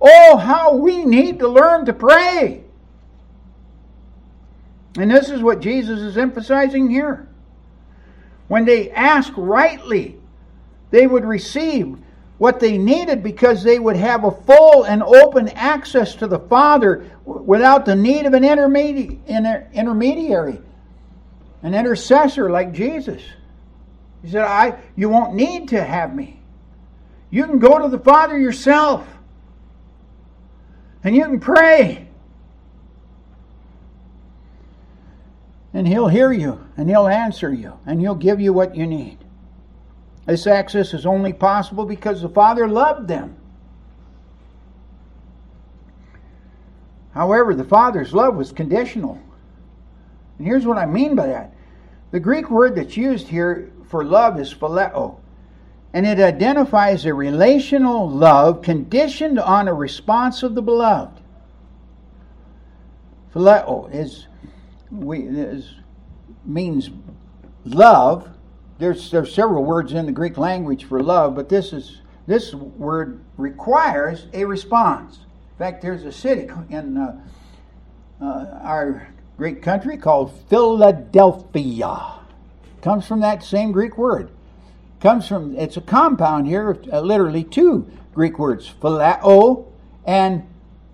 Oh, 0.00 0.36
how 0.38 0.74
we 0.74 1.04
need 1.04 1.38
to 1.40 1.48
learn 1.48 1.84
to 1.86 1.92
pray. 1.92 2.64
And 4.96 5.10
this 5.10 5.28
is 5.28 5.42
what 5.42 5.60
Jesus 5.60 6.00
is 6.00 6.18
emphasizing 6.18 6.90
here. 6.90 7.28
When 8.48 8.64
they 8.64 8.90
ask 8.90 9.32
rightly, 9.36 10.18
they 10.90 11.06
would 11.06 11.24
receive 11.24 11.98
what 12.38 12.58
they 12.60 12.76
needed 12.76 13.22
because 13.22 13.62
they 13.62 13.78
would 13.78 13.96
have 13.96 14.24
a 14.24 14.30
full 14.30 14.84
and 14.84 15.02
open 15.02 15.48
access 15.50 16.14
to 16.16 16.26
the 16.26 16.38
Father 16.38 17.08
without 17.24 17.86
the 17.86 17.94
need 17.94 18.26
of 18.26 18.34
an 18.34 18.44
intermediary, 18.44 19.20
an 21.62 21.74
intercessor 21.74 22.50
like 22.50 22.72
Jesus. 22.72 23.22
He 24.22 24.30
said, 24.30 24.44
I, 24.44 24.78
You 24.96 25.08
won't 25.08 25.34
need 25.34 25.68
to 25.68 25.82
have 25.82 26.14
me. 26.14 26.40
You 27.30 27.46
can 27.46 27.58
go 27.58 27.78
to 27.78 27.88
the 27.88 27.98
Father 27.98 28.38
yourself 28.38 29.06
and 31.04 31.16
you 31.16 31.22
can 31.24 31.40
pray. 31.40 32.08
And 35.74 35.88
He'll 35.88 36.08
hear 36.08 36.32
you 36.32 36.66
and 36.76 36.88
He'll 36.88 37.08
answer 37.08 37.52
you 37.52 37.78
and 37.86 38.00
He'll 38.00 38.14
give 38.14 38.40
you 38.40 38.52
what 38.52 38.76
you 38.76 38.86
need. 38.86 39.18
This 40.26 40.46
access 40.46 40.94
is 40.94 41.06
only 41.06 41.32
possible 41.32 41.84
because 41.84 42.22
the 42.22 42.28
Father 42.28 42.68
loved 42.68 43.08
them. 43.08 43.36
However, 47.12 47.54
the 47.54 47.64
Father's 47.64 48.14
love 48.14 48.36
was 48.36 48.52
conditional. 48.52 49.20
And 50.38 50.46
here's 50.46 50.66
what 50.66 50.78
I 50.78 50.86
mean 50.86 51.14
by 51.14 51.26
that. 51.26 51.54
The 52.10 52.20
Greek 52.20 52.50
word 52.50 52.74
that's 52.74 52.96
used 52.96 53.28
here 53.28 53.72
for 53.88 54.04
love 54.04 54.40
is 54.40 54.52
phileo, 54.52 55.18
and 55.92 56.06
it 56.06 56.18
identifies 56.18 57.04
a 57.04 57.12
relational 57.12 58.08
love 58.08 58.62
conditioned 58.62 59.38
on 59.38 59.68
a 59.68 59.74
response 59.74 60.42
of 60.42 60.54
the 60.54 60.62
beloved. 60.62 61.20
Phileo 63.34 63.92
is, 63.94 64.26
we, 64.92 65.20
is 65.20 65.74
means 66.44 66.90
love 67.64 68.28
there's 68.82 69.12
there's 69.12 69.32
several 69.32 69.64
words 69.64 69.92
in 69.92 70.06
the 70.06 70.12
Greek 70.12 70.36
language 70.36 70.84
for 70.84 71.00
love, 71.00 71.36
but 71.36 71.48
this 71.48 71.72
is 71.72 72.00
this 72.26 72.52
word 72.52 73.22
requires 73.36 74.26
a 74.32 74.44
response. 74.44 75.20
In 75.52 75.58
fact, 75.58 75.82
there's 75.82 76.04
a 76.04 76.10
city 76.10 76.48
in 76.68 76.96
uh, 76.96 77.20
uh, 78.20 78.58
our 78.62 79.08
Greek 79.36 79.62
country 79.62 79.96
called 79.96 80.32
Philadelphia. 80.48 82.18
Comes 82.80 83.06
from 83.06 83.20
that 83.20 83.44
same 83.44 83.70
Greek 83.70 83.96
word. 83.96 84.32
Comes 85.00 85.28
from 85.28 85.56
it's 85.56 85.76
a 85.76 85.80
compound 85.80 86.48
here, 86.48 86.76
uh, 86.92 87.00
literally 87.00 87.44
two 87.44 87.88
Greek 88.12 88.36
words, 88.36 88.68
phileo 88.82 89.66
and 90.04 90.44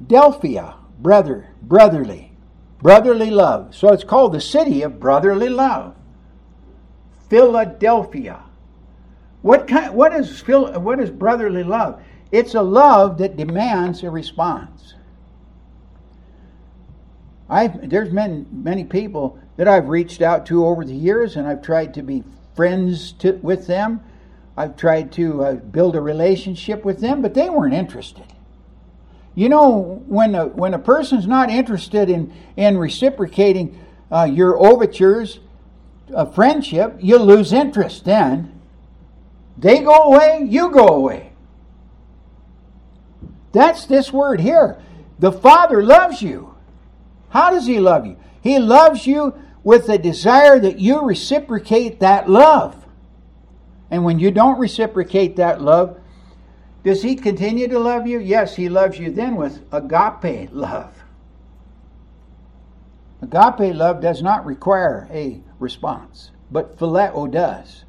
delphia, 0.06 0.74
brother, 0.98 1.48
brotherly, 1.62 2.27
brotherly 2.80 3.30
love. 3.30 3.74
So 3.74 3.92
it's 3.92 4.04
called 4.04 4.32
the 4.32 4.40
city 4.40 4.82
of 4.82 5.00
brotherly 5.00 5.48
love. 5.48 5.96
Philadelphia. 7.28 8.42
What 9.42 9.68
kind? 9.68 9.94
what 9.94 10.12
is 10.12 10.40
phil, 10.40 10.72
what 10.80 11.00
is 11.00 11.10
brotherly 11.10 11.62
love? 11.62 12.02
It's 12.32 12.54
a 12.54 12.62
love 12.62 13.18
that 13.18 13.36
demands 13.36 14.02
a 14.02 14.10
response. 14.10 14.94
i 17.48 17.68
there's 17.68 18.10
many 18.10 18.46
many 18.50 18.84
people 18.84 19.38
that 19.56 19.68
I've 19.68 19.88
reached 19.88 20.22
out 20.22 20.46
to 20.46 20.64
over 20.66 20.84
the 20.84 20.94
years, 20.94 21.36
and 21.36 21.46
I've 21.46 21.62
tried 21.62 21.94
to 21.94 22.02
be 22.02 22.24
friends 22.54 23.12
to, 23.12 23.32
with 23.42 23.66
them. 23.66 24.00
I've 24.56 24.76
tried 24.76 25.12
to 25.12 25.44
uh, 25.44 25.54
build 25.54 25.94
a 25.94 26.00
relationship 26.00 26.84
with 26.84 27.00
them, 27.00 27.22
but 27.22 27.34
they 27.34 27.48
weren't 27.48 27.74
interested. 27.74 28.24
You 29.38 29.48
know, 29.48 30.02
when 30.08 30.34
a, 30.34 30.46
when 30.46 30.74
a 30.74 30.80
person's 30.80 31.24
not 31.24 31.48
interested 31.48 32.10
in 32.10 32.32
in 32.56 32.76
reciprocating 32.76 33.78
uh, 34.10 34.24
your 34.24 34.58
overtures 34.58 35.38
of 36.12 36.34
friendship, 36.34 36.96
you 36.98 37.18
lose 37.18 37.52
interest 37.52 38.04
then. 38.04 38.60
They 39.56 39.78
go 39.78 39.94
away, 39.94 40.44
you 40.48 40.72
go 40.72 40.88
away. 40.88 41.30
That's 43.52 43.86
this 43.86 44.12
word 44.12 44.40
here. 44.40 44.82
The 45.20 45.30
Father 45.30 45.84
loves 45.84 46.20
you. 46.20 46.56
How 47.28 47.50
does 47.50 47.68
He 47.68 47.78
love 47.78 48.06
you? 48.06 48.16
He 48.40 48.58
loves 48.58 49.06
you 49.06 49.34
with 49.62 49.88
a 49.88 49.98
desire 49.98 50.58
that 50.58 50.80
you 50.80 51.02
reciprocate 51.02 52.00
that 52.00 52.28
love. 52.28 52.84
And 53.88 54.04
when 54.04 54.18
you 54.18 54.32
don't 54.32 54.58
reciprocate 54.58 55.36
that 55.36 55.62
love, 55.62 56.00
does 56.84 57.02
He 57.02 57.16
continue 57.16 57.68
to 57.68 57.78
love 57.78 58.06
you? 58.06 58.18
Yes, 58.18 58.56
He 58.56 58.68
loves 58.68 58.98
you 58.98 59.10
then 59.10 59.36
with 59.36 59.62
agape 59.72 60.50
love. 60.52 60.94
Agape 63.20 63.74
love 63.74 64.00
does 64.00 64.22
not 64.22 64.46
require 64.46 65.08
a 65.10 65.40
response, 65.58 66.30
but 66.50 66.78
phileo 66.78 67.30
does. 67.30 67.84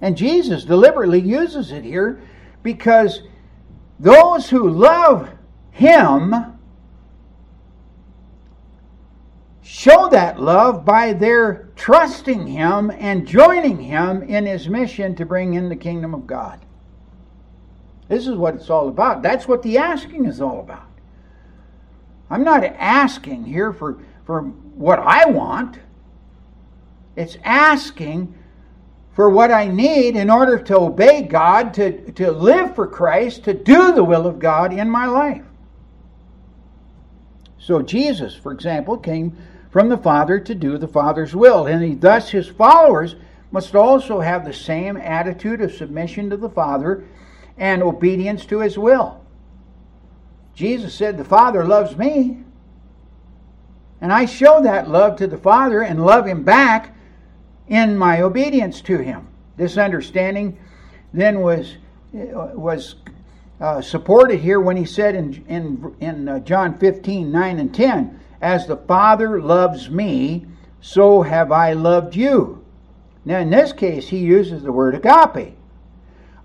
And 0.00 0.16
Jesus 0.16 0.64
deliberately 0.64 1.20
uses 1.20 1.72
it 1.72 1.84
here 1.84 2.22
because 2.62 3.22
those 3.98 4.48
who 4.48 4.68
love 4.68 5.28
Him 5.72 6.34
show 9.62 10.08
that 10.08 10.40
love 10.40 10.84
by 10.84 11.12
their 11.12 11.68
trusting 11.76 12.46
Him 12.46 12.90
and 12.90 13.28
joining 13.28 13.78
Him 13.78 14.22
in 14.22 14.46
His 14.46 14.68
mission 14.68 15.14
to 15.16 15.26
bring 15.26 15.54
in 15.54 15.68
the 15.68 15.76
kingdom 15.76 16.14
of 16.14 16.26
God. 16.26 16.64
This 18.10 18.26
is 18.26 18.34
what 18.34 18.56
it's 18.56 18.68
all 18.68 18.88
about. 18.88 19.22
That's 19.22 19.46
what 19.46 19.62
the 19.62 19.78
asking 19.78 20.24
is 20.24 20.40
all 20.40 20.58
about. 20.58 20.88
I'm 22.28 22.42
not 22.42 22.64
asking 22.64 23.44
here 23.44 23.72
for, 23.72 24.02
for 24.26 24.42
what 24.42 24.98
I 24.98 25.26
want. 25.26 25.78
It's 27.14 27.36
asking 27.44 28.34
for 29.14 29.30
what 29.30 29.52
I 29.52 29.68
need 29.68 30.16
in 30.16 30.28
order 30.28 30.58
to 30.58 30.76
obey 30.76 31.22
God, 31.22 31.72
to, 31.74 32.10
to 32.10 32.32
live 32.32 32.74
for 32.74 32.88
Christ, 32.88 33.44
to 33.44 33.54
do 33.54 33.92
the 33.92 34.02
will 34.02 34.26
of 34.26 34.40
God 34.40 34.72
in 34.72 34.90
my 34.90 35.06
life. 35.06 35.44
So 37.58 37.80
Jesus, 37.80 38.34
for 38.34 38.50
example, 38.50 38.98
came 38.98 39.36
from 39.70 39.88
the 39.88 39.98
Father 39.98 40.40
to 40.40 40.54
do 40.56 40.78
the 40.78 40.88
Father's 40.88 41.36
will, 41.36 41.68
and 41.68 41.84
he, 41.84 41.94
thus 41.94 42.30
his 42.30 42.48
followers 42.48 43.14
must 43.52 43.76
also 43.76 44.18
have 44.18 44.44
the 44.44 44.52
same 44.52 44.96
attitude 44.96 45.60
of 45.60 45.72
submission 45.72 46.28
to 46.30 46.36
the 46.36 46.50
Father 46.50 47.04
and 47.60 47.82
obedience 47.82 48.44
to 48.46 48.58
his 48.60 48.76
will. 48.76 49.22
Jesus 50.54 50.94
said, 50.94 51.16
The 51.16 51.24
Father 51.24 51.64
loves 51.64 51.96
me, 51.96 52.38
and 54.00 54.12
I 54.12 54.24
show 54.24 54.62
that 54.62 54.88
love 54.88 55.16
to 55.16 55.26
the 55.26 55.38
Father 55.38 55.82
and 55.82 56.04
love 56.04 56.26
him 56.26 56.42
back 56.42 56.96
in 57.68 57.96
my 57.96 58.22
obedience 58.22 58.80
to 58.82 58.98
him. 58.98 59.28
This 59.56 59.76
understanding 59.76 60.58
then 61.12 61.40
was 61.40 61.76
was 62.12 62.96
uh, 63.60 63.80
supported 63.80 64.40
here 64.40 64.58
when 64.58 64.76
he 64.76 64.84
said 64.84 65.14
in 65.14 65.44
in 65.46 65.94
in 66.00 66.28
uh, 66.28 66.38
John 66.40 66.78
15 66.78 67.30
9 67.30 67.58
and 67.58 67.74
10 67.74 68.20
as 68.40 68.66
the 68.66 68.76
father 68.76 69.40
loves 69.40 69.90
me 69.90 70.46
so 70.80 71.22
have 71.22 71.52
I 71.52 71.74
loved 71.74 72.16
you 72.16 72.64
now 73.24 73.38
in 73.38 73.50
this 73.50 73.72
case 73.72 74.08
he 74.08 74.18
uses 74.18 74.62
the 74.62 74.72
word 74.72 74.96
agape 74.96 75.54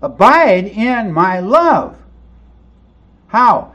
abide 0.02 0.66
in 0.66 1.12
my 1.12 1.40
love 1.40 1.98
how 3.28 3.72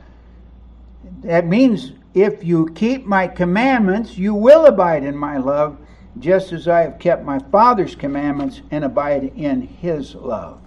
that 1.22 1.46
means 1.46 1.94
if 2.14 2.44
you 2.44 2.70
keep 2.76 3.06
my 3.06 3.28
commandments 3.28 4.18
you 4.18 4.34
will 4.34 4.66
abide 4.66 5.04
in 5.04 5.16
my 5.16 5.38
love 5.38 5.78
just 6.20 6.52
as 6.52 6.68
I 6.68 6.82
have 6.82 7.00
kept 7.00 7.24
my 7.24 7.40
Father's 7.40 7.96
commandments 7.96 8.62
and 8.70 8.84
abide 8.84 9.32
in 9.36 9.62
his 9.62 10.16
love. 10.16 10.60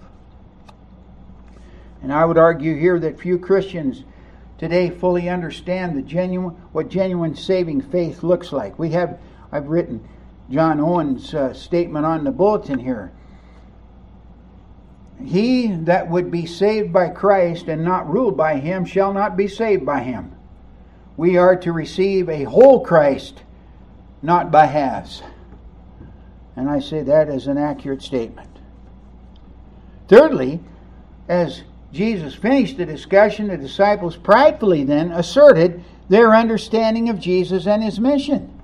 And 2.01 2.11
I 2.11 2.25
would 2.25 2.37
argue 2.37 2.77
here 2.77 2.99
that 2.99 3.19
few 3.19 3.37
Christians 3.37 4.03
today 4.57 4.89
fully 4.89 5.29
understand 5.29 5.97
the 5.97 6.01
genuine 6.01 6.55
what 6.71 6.89
genuine 6.89 7.35
saving 7.35 7.81
faith 7.81 8.23
looks 8.23 8.51
like. 8.51 8.77
We 8.77 8.91
have 8.91 9.19
I've 9.51 9.67
written 9.67 10.07
John 10.49 10.79
Owen's 10.79 11.33
uh, 11.33 11.53
statement 11.53 12.05
on 12.05 12.23
the 12.23 12.31
bulletin 12.31 12.79
here. 12.79 13.11
He 15.23 15.67
that 15.67 16.09
would 16.09 16.29
be 16.29 16.45
saved 16.45 16.91
by 16.91 17.09
Christ 17.09 17.67
and 17.67 17.83
not 17.83 18.09
ruled 18.09 18.35
by 18.35 18.57
him 18.57 18.85
shall 18.85 19.13
not 19.13 19.37
be 19.37 19.47
saved 19.47 19.85
by 19.85 20.01
him. 20.01 20.35
We 21.17 21.37
are 21.37 21.55
to 21.57 21.71
receive 21.71 22.29
a 22.29 22.43
whole 22.43 22.83
Christ, 22.83 23.41
not 24.21 24.51
by 24.51 24.65
halves. 24.65 25.23
And 26.55 26.69
I 26.69 26.79
say 26.79 27.03
that 27.03 27.29
is 27.29 27.47
an 27.47 27.57
accurate 27.57 28.01
statement. 28.01 28.49
Thirdly, 30.07 30.59
as 31.27 31.63
Jesus 31.91 32.35
finished 32.35 32.77
the 32.77 32.85
discussion, 32.85 33.47
the 33.47 33.57
disciples 33.57 34.17
pridefully 34.17 34.83
then 34.83 35.11
asserted 35.11 35.83
their 36.09 36.35
understanding 36.35 37.09
of 37.09 37.19
Jesus 37.19 37.65
and 37.65 37.81
his 37.81 37.99
mission. 37.99 38.61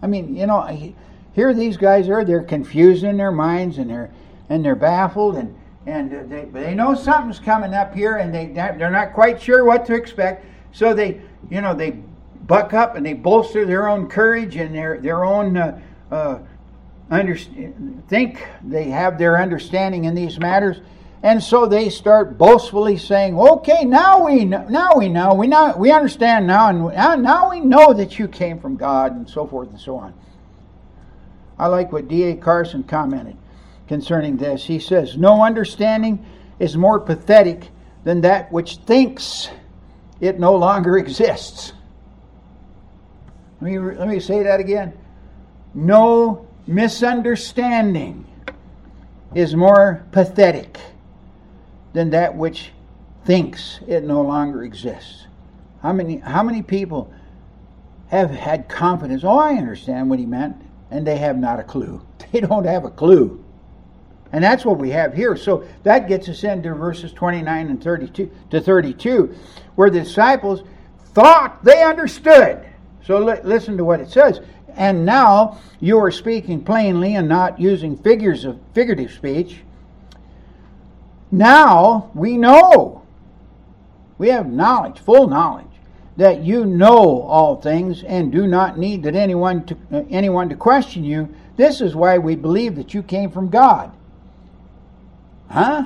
I 0.00 0.06
mean, 0.06 0.34
you 0.34 0.46
know, 0.46 0.94
here 1.34 1.54
these 1.54 1.76
guys 1.76 2.08
are, 2.08 2.24
they're 2.24 2.42
confused 2.42 3.04
in 3.04 3.18
their 3.18 3.30
minds 3.30 3.78
and 3.78 3.90
they're 3.90 4.10
and 4.48 4.62
they're 4.62 4.74
baffled 4.74 5.36
and 5.36 5.56
and 5.86 6.30
they 6.30 6.44
they 6.44 6.74
know 6.74 6.94
something's 6.94 7.38
coming 7.38 7.74
up 7.74 7.94
here 7.94 8.16
and 8.16 8.32
they 8.34 8.46
they're 8.46 8.90
not 8.90 9.12
quite 9.12 9.40
sure 9.40 9.64
what 9.64 9.84
to 9.86 9.94
expect. 9.94 10.44
So 10.72 10.94
they, 10.94 11.20
you 11.50 11.60
know, 11.60 11.74
they 11.74 11.90
buck 11.90 12.72
up 12.72 12.96
and 12.96 13.04
they 13.04 13.14
bolster 13.14 13.64
their 13.64 13.88
own 13.88 14.08
courage 14.08 14.56
and 14.56 14.74
their 14.74 14.98
their 15.00 15.24
own 15.24 15.56
uh, 15.56 15.80
uh, 16.10 16.38
under, 17.10 17.36
think 18.08 18.46
they 18.64 18.84
have 18.84 19.18
their 19.18 19.40
understanding 19.40 20.04
in 20.04 20.14
these 20.14 20.38
matters 20.38 20.80
and 21.24 21.42
so 21.42 21.66
they 21.66 21.88
start 21.88 22.36
boastfully 22.36 22.96
saying, 22.96 23.38
"Okay, 23.38 23.84
now 23.84 24.24
we 24.24 24.44
know, 24.44 24.66
now 24.68 24.90
we 24.96 25.08
know, 25.08 25.34
we 25.34 25.46
know, 25.46 25.72
we 25.76 25.92
understand 25.92 26.48
now, 26.48 26.68
and 26.68 27.22
now 27.22 27.50
we 27.50 27.60
know 27.60 27.92
that 27.92 28.18
you 28.18 28.26
came 28.26 28.58
from 28.58 28.76
God, 28.76 29.12
and 29.12 29.30
so 29.30 29.46
forth 29.46 29.68
and 29.68 29.78
so 29.78 29.96
on." 29.98 30.14
I 31.58 31.68
like 31.68 31.92
what 31.92 32.08
D.A. 32.08 32.34
Carson 32.34 32.82
commented 32.82 33.36
concerning 33.88 34.36
this. 34.36 34.64
He 34.64 34.78
says, 34.78 35.16
"No 35.16 35.42
understanding 35.42 36.24
is 36.58 36.76
more 36.76 37.00
pathetic 37.00 37.68
than 38.04 38.22
that 38.22 38.52
which 38.52 38.76
thinks 38.76 39.48
it 40.20 40.38
no 40.38 40.54
longer 40.56 40.98
exists." 40.98 41.72
Let 43.60 43.70
me 43.70 43.78
let 43.78 44.08
me 44.08 44.20
say 44.20 44.42
that 44.42 44.60
again. 44.60 44.92
No 45.74 46.46
misunderstanding 46.66 48.26
is 49.34 49.54
more 49.54 50.04
pathetic 50.12 50.78
than 51.92 52.10
that 52.10 52.36
which 52.36 52.72
thinks 53.24 53.80
it 53.86 54.04
no 54.04 54.22
longer 54.22 54.64
exists. 54.64 55.26
How 55.80 55.92
many, 55.92 56.18
how 56.18 56.42
many 56.42 56.62
people 56.62 57.12
have 58.08 58.30
had 58.30 58.68
confidence? 58.68 59.24
Oh, 59.24 59.38
I 59.38 59.54
understand 59.54 60.10
what 60.10 60.18
he 60.18 60.26
meant, 60.26 60.56
and 60.90 61.06
they 61.06 61.16
have 61.18 61.38
not 61.38 61.60
a 61.60 61.64
clue. 61.64 62.02
They 62.32 62.40
don't 62.40 62.64
have 62.64 62.86
a 62.86 62.90
clue. 62.90 63.41
And 64.32 64.42
that's 64.42 64.64
what 64.64 64.78
we 64.78 64.90
have 64.90 65.14
here. 65.14 65.36
So 65.36 65.64
that 65.82 66.08
gets 66.08 66.28
us 66.28 66.44
into 66.44 66.74
verses 66.74 67.12
29 67.12 67.68
and 67.68 67.82
32 67.82 68.30
to 68.50 68.60
32, 68.60 69.34
where 69.74 69.90
the 69.90 70.00
disciples 70.00 70.62
thought 71.14 71.62
they 71.64 71.82
understood. 71.82 72.66
So 73.04 73.18
li- 73.18 73.40
listen 73.44 73.76
to 73.76 73.84
what 73.84 74.00
it 74.00 74.10
says. 74.10 74.40
And 74.74 75.04
now 75.04 75.60
you 75.80 75.98
are 75.98 76.10
speaking 76.10 76.64
plainly 76.64 77.14
and 77.14 77.28
not 77.28 77.60
using 77.60 77.96
figures 77.96 78.44
of 78.44 78.58
figurative 78.72 79.12
speech 79.12 79.58
now 81.32 82.10
we 82.14 82.36
know, 82.36 83.02
we 84.18 84.28
have 84.28 84.52
knowledge, 84.52 85.00
full 85.00 85.26
knowledge, 85.26 85.64
that 86.18 86.42
you 86.42 86.66
know 86.66 87.22
all 87.22 87.56
things 87.56 88.04
and 88.04 88.30
do 88.30 88.46
not 88.46 88.78
need 88.78 89.02
that 89.04 89.16
anyone 89.16 89.64
to, 89.64 89.76
uh, 89.90 90.02
anyone 90.10 90.50
to 90.50 90.56
question 90.56 91.02
you. 91.04 91.34
This 91.56 91.80
is 91.80 91.96
why 91.96 92.18
we 92.18 92.36
believe 92.36 92.76
that 92.76 92.92
you 92.92 93.02
came 93.02 93.30
from 93.30 93.48
God. 93.48 93.90
Huh? 95.52 95.84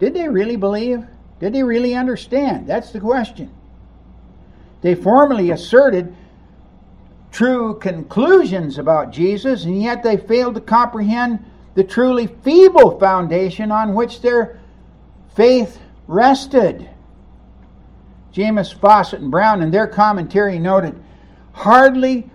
Did 0.00 0.12
they 0.12 0.28
really 0.28 0.56
believe? 0.56 1.06
Did 1.38 1.52
they 1.52 1.62
really 1.62 1.94
understand? 1.94 2.66
That's 2.66 2.90
the 2.90 2.98
question. 2.98 3.54
They 4.82 4.96
formally 4.96 5.52
asserted 5.52 6.12
true 7.30 7.78
conclusions 7.78 8.76
about 8.76 9.12
Jesus, 9.12 9.64
and 9.64 9.80
yet 9.80 10.02
they 10.02 10.16
failed 10.16 10.56
to 10.56 10.60
comprehend 10.60 11.44
the 11.76 11.84
truly 11.84 12.26
feeble 12.26 12.98
foundation 12.98 13.70
on 13.70 13.94
which 13.94 14.20
their 14.20 14.58
faith 15.36 15.78
rested. 16.08 16.90
Jamieson 18.32 18.80
Fausset, 18.80 19.20
and 19.20 19.30
Brown 19.30 19.62
in 19.62 19.70
their 19.70 19.86
commentary 19.86 20.58
noted 20.58 21.00
hardly 21.52 22.28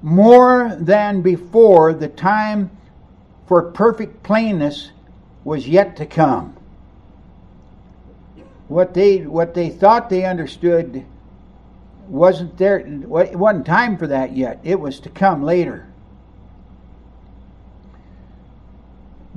more 0.00 0.76
than 0.78 1.22
before 1.22 1.92
the 1.92 2.08
time 2.08 2.70
for 3.46 3.70
perfect 3.70 4.22
plainness 4.22 4.90
was 5.44 5.68
yet 5.68 5.96
to 5.96 6.06
come. 6.06 6.56
What 8.68 8.94
they 8.94 9.18
what 9.18 9.54
they 9.54 9.70
thought 9.70 10.10
they 10.10 10.24
understood 10.24 11.04
wasn't 12.08 12.58
there 12.58 12.78
it 12.78 13.36
wasn't 13.36 13.66
time 13.66 13.96
for 13.96 14.08
that 14.08 14.36
yet. 14.36 14.60
It 14.64 14.80
was 14.80 15.00
to 15.00 15.08
come 15.08 15.42
later. 15.42 15.86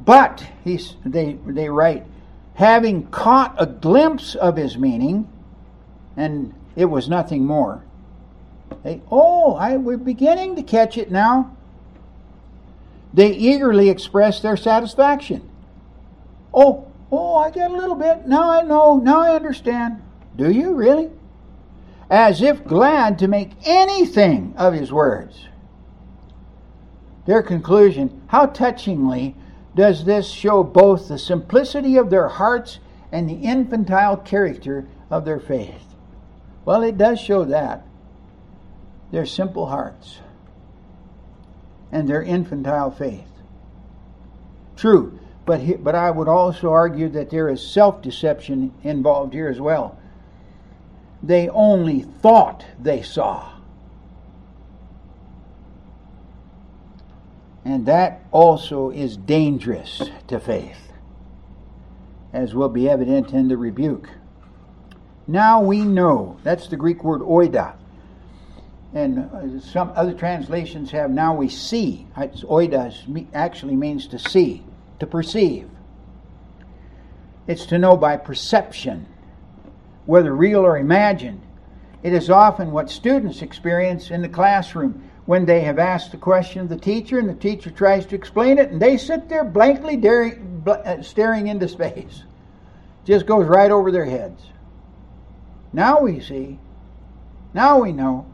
But, 0.10 0.48
he's, 0.64 0.96
they, 1.06 1.38
they 1.46 1.70
write, 1.70 2.06
having 2.56 3.08
caught 3.08 3.54
a 3.60 3.66
glimpse 3.66 4.34
of 4.34 4.56
his 4.56 4.78
meaning, 4.78 5.28
and 6.18 6.54
it 6.76 6.86
was 6.86 7.08
nothing 7.08 7.46
more. 7.46 7.84
They, 8.84 9.02
oh, 9.12 9.54
I, 9.56 9.78
we're 9.78 9.98
beginning 9.98 10.56
to 10.56 10.64
catch 10.64 10.98
it 10.98 11.12
now. 11.12 11.56
They 13.14 13.32
eagerly 13.32 13.90
express 13.90 14.42
their 14.42 14.58
satisfaction. 14.58 15.50
Oh, 16.54 16.92
oh, 17.12 17.36
I 17.36 17.50
get 17.52 17.72
a 17.72 17.76
little 17.76 17.96
bit. 17.96 18.28
Now 18.28 18.50
I 18.52 18.62
know. 18.62 18.98
Now 18.98 19.22
I 19.22 19.36
understand. 19.36 20.02
Do 20.36 20.52
you 20.52 20.74
really? 20.74 21.10
As 22.10 22.42
if 22.42 22.64
glad 22.64 23.20
to 23.20 23.28
make 23.28 23.52
anything 23.66 24.54
of 24.58 24.74
his 24.74 24.92
words. 24.92 25.48
Their 27.26 27.44
conclusion 27.44 28.22
how 28.28 28.48
touchingly 28.48 29.36
does 29.76 30.06
this 30.06 30.28
show 30.28 30.64
both 30.64 31.08
the 31.08 31.18
simplicity 31.18 31.98
of 31.98 32.10
their 32.10 32.28
hearts 32.28 32.80
and 33.12 33.30
the 33.30 33.36
infantile 33.36 34.18
character 34.18 34.88
of 35.10 35.26
their 35.26 35.40
faith? 35.40 35.84
Well, 36.66 36.84
it 36.84 36.98
does 36.98 37.20
show 37.20 37.46
that. 37.46 37.86
Their 39.12 39.26
simple 39.26 39.68
hearts 39.68 40.20
and 41.92 42.08
their 42.08 42.22
infantile 42.22 42.92
faith. 42.92 43.28
True, 44.76 45.20
but, 45.46 45.62
he, 45.62 45.74
but 45.74 45.96
I 45.96 46.12
would 46.12 46.28
also 46.28 46.72
argue 46.72 47.10
that 47.10 47.30
there 47.32 47.50
is 47.50 47.66
self 47.66 48.02
deception 48.02 48.74
involved 48.84 49.34
here 49.34 49.50
as 49.50 49.60
well. 49.60 50.00
They 51.24 51.50
only 51.50 52.02
thought 52.02 52.66
they 52.80 53.02
saw. 53.02 53.54
And 57.66 57.86
that 57.88 58.22
also 58.32 58.90
is 58.90 59.18
dangerous 59.18 60.02
to 60.28 60.40
faith, 60.40 60.92
as 62.32 62.56
will 62.56 62.70
be 62.70 62.90
evident 62.90 63.34
in 63.34 63.48
the 63.48 63.58
rebuke. 63.58 64.10
Now 65.28 65.62
we 65.62 65.82
know, 65.82 66.38
that's 66.44 66.68
the 66.68 66.78
Greek 66.78 67.04
word 67.04 67.22
oida. 67.22 67.79
And 68.94 69.20
uh, 69.20 69.60
some 69.60 69.92
other 69.96 70.14
translations 70.14 70.92
have 70.92 71.12
now 71.12 71.36
we 71.36 71.48
see. 71.48 72.08
Oida 72.18 72.94
actually 73.34 73.76
means 73.76 74.08
to 74.08 74.20
see, 74.20 74.64
to 75.00 75.06
perceive. 75.06 75.70
It's 77.48 77.66
to 77.68 77.78
know 77.78 77.98
by 77.98 78.18
perception, 78.18 79.08
whether 80.06 80.36
real 80.36 80.62
or 80.62 80.78
imagined. 80.78 81.42
It 82.02 82.14
is 82.14 82.30
often 82.30 82.72
what 82.72 82.90
students 82.90 83.42
experience 83.42 84.10
in 84.10 84.22
the 84.22 84.30
classroom 84.30 85.10
when 85.26 85.46
they 85.46 85.62
have 85.62 85.78
asked 85.78 86.12
the 86.12 86.18
question 86.18 86.62
of 86.62 86.70
the 86.70 86.78
teacher 86.78 87.20
and 87.20 87.30
the 87.30 87.36
teacher 87.36 87.70
tries 87.70 88.06
to 88.08 88.16
explain 88.16 88.58
it 88.58 88.72
and 88.72 88.82
they 88.82 88.98
sit 88.98 89.30
there 89.30 89.44
blankly 89.44 89.96
uh, 90.66 91.02
staring 91.04 91.48
into 91.48 91.68
space. 91.68 92.24
Just 93.06 93.28
goes 93.28 93.46
right 93.46 93.70
over 93.70 93.92
their 93.92 94.06
heads. 94.06 94.42
Now 95.72 96.02
we 96.02 96.20
see, 96.20 96.58
now 97.54 97.80
we 97.84 97.92
know. 97.92 98.26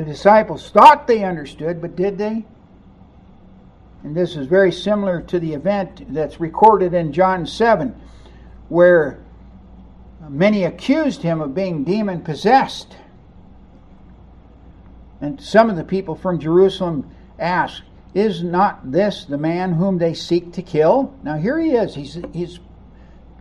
The 0.00 0.06
disciples 0.06 0.70
thought 0.70 1.06
they 1.06 1.24
understood, 1.24 1.82
but 1.82 1.94
did 1.94 2.16
they? 2.16 2.46
And 4.02 4.16
this 4.16 4.34
is 4.34 4.46
very 4.46 4.72
similar 4.72 5.20
to 5.20 5.38
the 5.38 5.52
event 5.52 6.14
that's 6.14 6.40
recorded 6.40 6.94
in 6.94 7.12
John 7.12 7.44
7, 7.44 7.94
where 8.70 9.22
many 10.26 10.64
accused 10.64 11.20
him 11.20 11.42
of 11.42 11.54
being 11.54 11.84
demon 11.84 12.22
possessed. 12.22 12.96
And 15.20 15.38
some 15.38 15.68
of 15.68 15.76
the 15.76 15.84
people 15.84 16.14
from 16.14 16.40
Jerusalem 16.40 17.14
asked, 17.38 17.82
Is 18.14 18.42
not 18.42 18.90
this 18.90 19.26
the 19.26 19.36
man 19.36 19.74
whom 19.74 19.98
they 19.98 20.14
seek 20.14 20.50
to 20.54 20.62
kill? 20.62 21.14
Now 21.22 21.36
here 21.36 21.58
he 21.58 21.72
is. 21.72 21.94
He's, 21.94 22.18
he's 22.32 22.58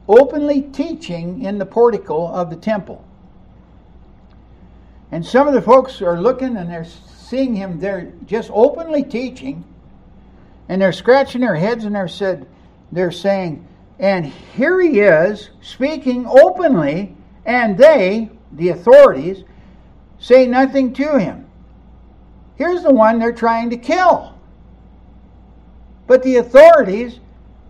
openly 0.10 0.64
teaching 0.64 1.42
in 1.42 1.58
the 1.58 1.66
portico 1.66 2.28
of 2.28 2.50
the 2.50 2.58
temple. 2.58 3.06
And 5.12 5.26
some 5.26 5.48
of 5.48 5.54
the 5.54 5.62
folks 5.62 6.02
are 6.02 6.22
looking 6.22 6.58
and 6.58 6.70
they're 6.70 6.86
seeing 6.86 7.56
him 7.56 7.80
there 7.80 8.12
just 8.26 8.52
openly 8.54 9.04
teaching. 9.04 9.64
And 10.68 10.82
they're 10.82 10.92
scratching 10.92 11.42
their 11.42 11.56
heads 11.56 11.84
and 11.86 11.96
they're 11.96 12.08
said 12.08 12.48
they're 12.92 13.12
saying, 13.12 13.68
and 14.00 14.26
here 14.26 14.80
he 14.80 15.02
is 15.02 15.50
speaking 15.62 16.26
openly, 16.26 17.16
and 17.46 17.78
they, 17.78 18.30
the 18.54 18.70
authorities, 18.70 19.44
say 20.20 20.48
nothing 20.48 20.94
to 20.94 21.20
him. 21.20 21.48
Here's 22.56 22.84
the 22.84 22.94
one 22.94 23.20
they're 23.20 23.34
trying 23.34 23.70
to 23.72 23.78
kill. 23.78 24.36
But 26.08 26.24
the 26.24 26.38
authorities 26.38 27.20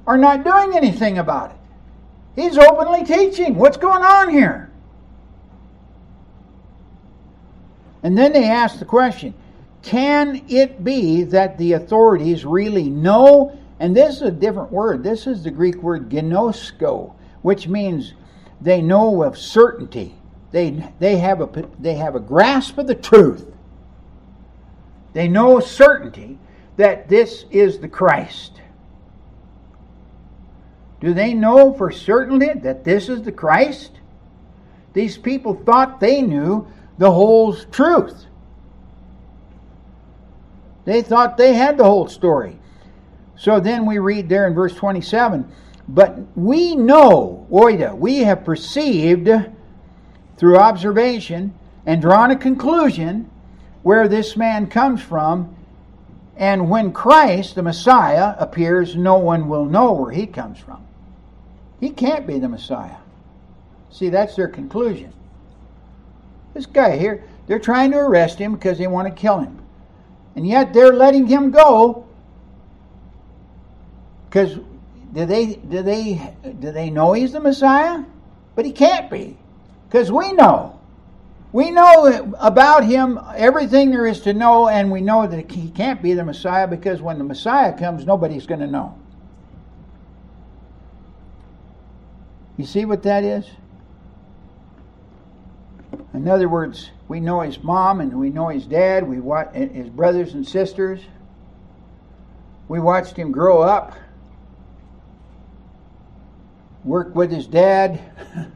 are 0.06 0.18
not 0.18 0.44
doing 0.44 0.76
anything 0.76 1.18
about 1.18 1.52
it. 1.52 1.58
He's 2.42 2.58
openly 2.58 3.04
teaching. 3.04 3.56
What's 3.56 3.78
going 3.78 4.04
on 4.04 4.30
here? 4.30 4.69
And 8.04 8.18
then 8.18 8.34
they 8.34 8.46
ask 8.46 8.80
the 8.80 8.86
question 8.86 9.34
can 9.82 10.44
it 10.50 10.84
be 10.84 11.24
that 11.24 11.58
the 11.58 11.74
authorities 11.74 12.46
really 12.46 12.90
know? 12.90 13.58
And 13.80 13.96
this 13.96 14.18
is 14.18 14.22
a 14.24 14.32
different 14.32 14.72
word. 14.72 15.04
This 15.04 15.26
is 15.26 15.44
the 15.44 15.52
Greek 15.52 15.82
word 15.82 16.10
gnosko, 16.10 17.14
which 17.42 17.68
means 17.68 18.14
they 18.60 18.82
know 18.82 19.24
of 19.24 19.38
certainty. 19.38 20.16
They, 20.52 20.92
they, 21.00 21.18
have 21.18 21.42
a, 21.42 21.68
they 21.80 21.94
have 21.94 22.16
a 22.16 22.20
grasp 22.20 22.78
of 22.78 22.88
the 22.88 22.96
truth. 22.96 23.46
They 25.14 25.28
know 25.28 25.60
certainty 25.60 26.38
that 26.76 27.08
this 27.08 27.46
is 27.52 27.80
the 27.80 27.88
Christ. 27.88 28.62
Do 31.00 31.14
they 31.14 31.34
know 31.34 31.74
for 31.74 31.92
certainty 31.92 32.52
that 32.60 32.84
this 32.84 33.08
is 33.08 33.22
the 33.22 33.32
Christ? 33.32 33.92
These 34.94 35.18
people 35.18 35.54
thought 35.54 36.00
they 36.00 36.22
knew 36.22 36.68
the 37.00 37.12
whole 37.12 37.56
truth. 37.56 38.26
They 40.86 41.02
thought 41.02 41.38
they 41.38 41.54
had 41.54 41.78
the 41.78 41.86
whole 41.86 42.08
story. 42.08 42.60
So 43.38 43.60
then 43.60 43.86
we 43.86 44.00
read 44.00 44.28
there 44.28 44.46
in 44.46 44.54
verse 44.54 44.76
27 44.76 45.50
But 45.88 46.20
we 46.36 46.76
know, 46.76 47.48
oida, 47.50 47.98
we 47.98 48.20
have 48.20 48.44
perceived 48.44 49.30
through 50.38 50.58
observation 50.58 51.54
and 51.86 52.02
drawn 52.02 52.32
a 52.32 52.36
conclusion 52.36 53.30
where 53.82 54.08
this 54.10 54.36
man 54.36 54.68
comes 54.68 55.02
from. 55.02 55.56
And 56.36 56.70
when 56.70 56.92
Christ, 56.92 57.56
the 57.56 57.64
Messiah, 57.64 58.36
appears, 58.38 58.96
no 58.96 59.18
one 59.18 59.48
will 59.48 59.66
know 59.66 59.94
where 59.94 60.12
he 60.12 60.26
comes 60.26 60.60
from. 60.60 60.86
He 61.80 61.92
can't 61.92 62.28
be 62.28 62.40
the 62.40 62.50
Messiah. 62.50 62.98
See, 63.90 64.10
that's 64.10 64.36
their 64.36 64.50
conclusion. 64.50 65.14
This 66.60 66.66
guy 66.66 66.98
here, 66.98 67.24
they're 67.48 67.58
trying 67.58 67.92
to 67.92 68.00
arrest 68.00 68.38
him 68.38 68.52
because 68.54 68.78
they 68.78 68.88
want 68.88 69.08
to 69.08 69.14
kill 69.14 69.40
him 69.40 69.60
and 70.36 70.46
yet 70.46 70.74
they're 70.74 70.92
letting 70.92 71.26
him 71.26 71.52
go 71.52 72.06
because 74.30 74.58
do 75.14 75.26
they 75.26 75.56
do 75.56 75.82
they 75.82 76.34
do 76.60 76.74
they 76.74 76.90
know 76.90 77.14
he's 77.14 77.32
the 77.32 77.40
Messiah? 77.40 78.04
But 78.56 78.66
he 78.66 78.74
can't 78.74 79.10
be 79.10 79.38
because 79.88 80.12
we 80.12 80.34
know. 80.34 80.78
We 81.54 81.72
know 81.72 82.34
about 82.38 82.84
him 82.84 83.18
everything 83.38 83.92
there 83.92 84.06
is 84.06 84.20
to 84.24 84.34
know, 84.34 84.68
and 84.68 84.92
we 84.92 85.00
know 85.00 85.26
that 85.26 85.50
he 85.50 85.72
can't 85.72 86.02
be 86.02 86.14
the 86.14 86.26
Messiah 86.26 86.68
because 86.68 87.02
when 87.02 87.18
the 87.18 87.24
Messiah 87.24 87.72
comes, 87.78 88.06
nobody's 88.06 88.46
going 88.46 88.60
to 88.60 88.68
know. 88.68 89.00
You 92.58 92.66
see 92.66 92.84
what 92.84 93.02
that 93.04 93.24
is? 93.24 93.46
In 96.20 96.28
other 96.28 96.50
words, 96.50 96.92
we 97.08 97.22
know 97.22 97.40
his 97.40 97.64
mom 97.64 98.02
and 98.02 98.20
we 98.20 98.30
know 98.30 98.50
his 98.50 98.66
dad, 98.66 99.08
we 99.08 99.22
watch 99.22 99.52
eh, 99.54 99.68
his 99.68 99.90
brothers 99.90 100.34
and 100.34 100.46
sisters. 100.46 101.00
We 102.68 102.82
watched 102.82 103.16
him 103.16 103.32
grow 103.32 103.62
up, 103.62 103.96
work 106.84 107.16
with 107.16 107.32
his 107.32 107.48
dad. 107.48 108.02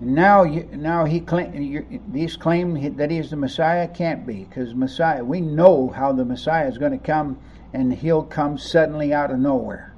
And 0.00 0.14
now, 0.14 0.44
now 0.44 1.04
he 1.04 1.20
claim, 1.20 2.00
these 2.10 2.34
claim 2.34 2.96
that 2.96 3.10
he 3.10 3.18
is 3.18 3.28
the 3.28 3.36
Messiah 3.36 3.86
can't 3.86 4.26
be 4.26 4.44
because 4.44 4.74
Messiah. 4.74 5.22
We 5.22 5.42
know 5.42 5.88
how 5.88 6.12
the 6.12 6.24
Messiah 6.24 6.66
is 6.68 6.78
going 6.78 6.92
to 6.92 7.06
come, 7.06 7.38
and 7.74 7.92
he'll 7.92 8.22
come 8.22 8.56
suddenly 8.56 9.12
out 9.12 9.30
of 9.30 9.38
nowhere. 9.38 9.89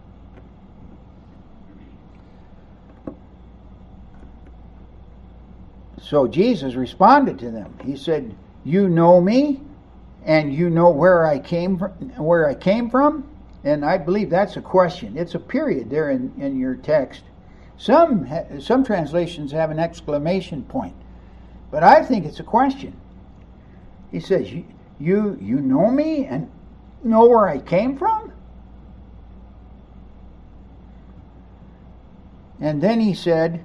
So 6.13 6.27
Jesus 6.27 6.75
responded 6.75 7.39
to 7.39 7.51
them. 7.51 7.73
He 7.83 7.97
said, 7.97 8.35
"You 8.65 8.87
know 8.91 9.19
me, 9.19 9.63
and 10.27 10.53
you 10.53 10.69
know 10.69 10.91
where 10.91 11.25
I 11.25 11.39
came 11.39 11.79
from. 11.79 11.93
Where 12.19 12.47
I 12.47 12.53
came 12.53 12.91
from." 12.91 13.25
And 13.65 13.83
I 13.83 13.97
believe 13.97 14.29
that's 14.29 14.59
a 14.59 14.61
question. 14.61 15.17
It's 15.17 15.35
a 15.35 15.39
period 15.39 15.89
there 15.89 16.11
in, 16.11 16.31
in 16.37 16.59
your 16.59 16.75
text. 16.75 17.23
Some 17.79 18.29
some 18.61 18.85
translations 18.85 19.53
have 19.53 19.71
an 19.71 19.79
exclamation 19.79 20.65
point, 20.65 20.97
but 21.71 21.83
I 21.83 22.05
think 22.05 22.27
it's 22.27 22.41
a 22.41 22.45
question. 22.45 22.95
He 24.11 24.21
says, 24.21 24.53
"You 24.53 24.67
you, 25.01 25.39
you 25.41 25.61
know 25.61 25.91
me 25.91 26.27
and 26.27 26.51
know 27.03 27.25
where 27.25 27.49
I 27.49 27.57
came 27.59 27.97
from." 27.97 28.33
And 32.61 32.83
then 32.83 33.01
he 33.01 33.15
said, 33.15 33.65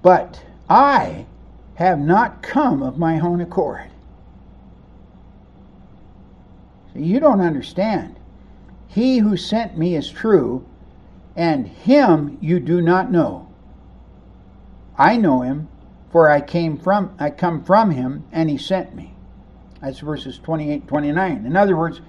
"But." 0.00 0.40
I 0.68 1.26
have 1.74 1.98
not 1.98 2.42
come 2.42 2.82
of 2.82 2.98
my 2.98 3.20
own 3.20 3.40
accord. 3.40 3.90
So 6.92 7.00
you 7.00 7.20
don't 7.20 7.40
understand. 7.40 8.16
He 8.86 9.18
who 9.18 9.36
sent 9.36 9.76
me 9.76 9.96
is 9.96 10.08
true, 10.08 10.64
and 11.34 11.66
him 11.66 12.38
you 12.40 12.60
do 12.60 12.80
not 12.80 13.10
know. 13.10 13.48
I 14.96 15.16
know 15.16 15.40
him, 15.40 15.68
for 16.10 16.30
I 16.30 16.40
came 16.40 16.78
from 16.78 17.14
I 17.18 17.30
come 17.30 17.64
from 17.64 17.90
him, 17.90 18.24
and 18.30 18.48
he 18.48 18.56
sent 18.56 18.94
me. 18.94 19.14
That's 19.82 19.98
verses 19.98 20.38
28 20.38 20.86
29. 20.86 21.44
In 21.44 21.56
other 21.56 21.76
words, 21.76 22.00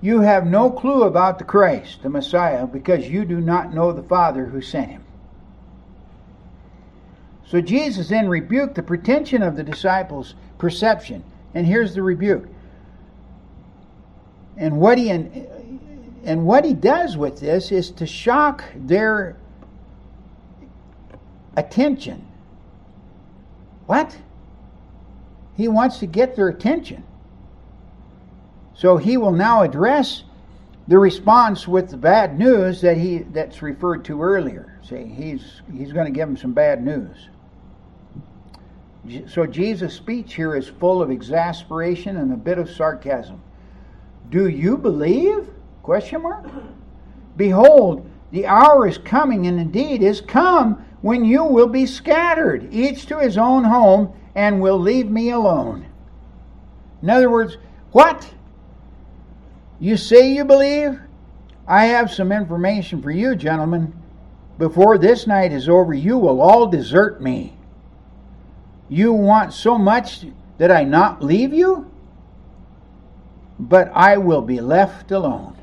you 0.00 0.22
have 0.22 0.46
no 0.46 0.70
clue 0.70 1.02
about 1.02 1.38
the 1.38 1.44
Christ, 1.44 2.02
the 2.02 2.08
Messiah, 2.08 2.66
because 2.66 3.08
you 3.08 3.24
do 3.24 3.40
not 3.40 3.74
know 3.74 3.92
the 3.92 4.02
Father 4.02 4.46
who 4.46 4.60
sent 4.60 4.90
him. 4.90 5.04
So 7.52 7.60
Jesus 7.60 8.08
then 8.08 8.30
rebuked 8.30 8.76
the 8.76 8.82
pretension 8.82 9.42
of 9.42 9.56
the 9.56 9.62
disciples' 9.62 10.34
perception. 10.56 11.22
And 11.52 11.66
here's 11.66 11.94
the 11.94 12.00
rebuke. 12.00 12.48
And 14.56 14.80
what 14.80 14.96
he 14.96 15.10
and 15.10 16.46
what 16.46 16.64
he 16.64 16.72
does 16.72 17.18
with 17.18 17.40
this 17.40 17.70
is 17.70 17.90
to 17.90 18.06
shock 18.06 18.64
their 18.74 19.36
attention. 21.54 22.26
What? 23.84 24.16
He 25.54 25.68
wants 25.68 25.98
to 25.98 26.06
get 26.06 26.34
their 26.36 26.48
attention. 26.48 27.04
So 28.74 28.96
he 28.96 29.18
will 29.18 29.32
now 29.32 29.60
address 29.60 30.22
the 30.88 30.98
response 30.98 31.68
with 31.68 31.90
the 31.90 31.98
bad 31.98 32.38
news 32.38 32.80
that 32.80 32.96
he 32.96 33.18
that's 33.18 33.60
referred 33.60 34.06
to 34.06 34.22
earlier. 34.22 34.80
See, 34.88 35.04
he's 35.04 35.60
he's 35.70 35.92
going 35.92 36.06
to 36.06 36.12
give 36.12 36.26
them 36.28 36.38
some 36.38 36.54
bad 36.54 36.82
news. 36.82 37.28
So 39.26 39.46
Jesus' 39.46 39.94
speech 39.94 40.34
here 40.34 40.54
is 40.54 40.68
full 40.68 41.02
of 41.02 41.10
exasperation 41.10 42.18
and 42.18 42.32
a 42.32 42.36
bit 42.36 42.58
of 42.58 42.70
sarcasm. 42.70 43.42
Do 44.30 44.48
you 44.48 44.78
believe? 44.78 45.48
Question 45.82 46.22
mark. 46.22 46.46
Behold, 47.36 48.08
the 48.30 48.46
hour 48.46 48.86
is 48.86 48.98
coming, 48.98 49.46
and 49.46 49.58
indeed 49.58 50.02
is 50.02 50.20
come, 50.20 50.84
when 51.00 51.24
you 51.24 51.44
will 51.44 51.66
be 51.66 51.84
scattered, 51.84 52.72
each 52.72 53.06
to 53.06 53.18
his 53.18 53.36
own 53.36 53.64
home, 53.64 54.14
and 54.34 54.60
will 54.60 54.78
leave 54.78 55.10
me 55.10 55.30
alone. 55.30 55.86
In 57.02 57.10
other 57.10 57.28
words, 57.28 57.56
what? 57.90 58.32
You 59.80 59.96
say 59.96 60.32
you 60.32 60.44
believe? 60.44 61.00
I 61.66 61.86
have 61.86 62.10
some 62.10 62.30
information 62.30 63.02
for 63.02 63.10
you, 63.10 63.34
gentlemen. 63.34 63.92
Before 64.58 64.96
this 64.96 65.26
night 65.26 65.52
is 65.52 65.68
over, 65.68 65.92
you 65.92 66.16
will 66.16 66.40
all 66.40 66.68
desert 66.68 67.20
me. 67.20 67.56
You 68.92 69.14
want 69.14 69.54
so 69.54 69.78
much 69.78 70.26
that 70.58 70.70
I 70.70 70.84
not 70.84 71.22
leave 71.22 71.54
you? 71.54 71.90
But 73.58 73.90
I 73.94 74.18
will 74.18 74.42
be 74.42 74.60
left 74.60 75.10
alone. 75.10 75.56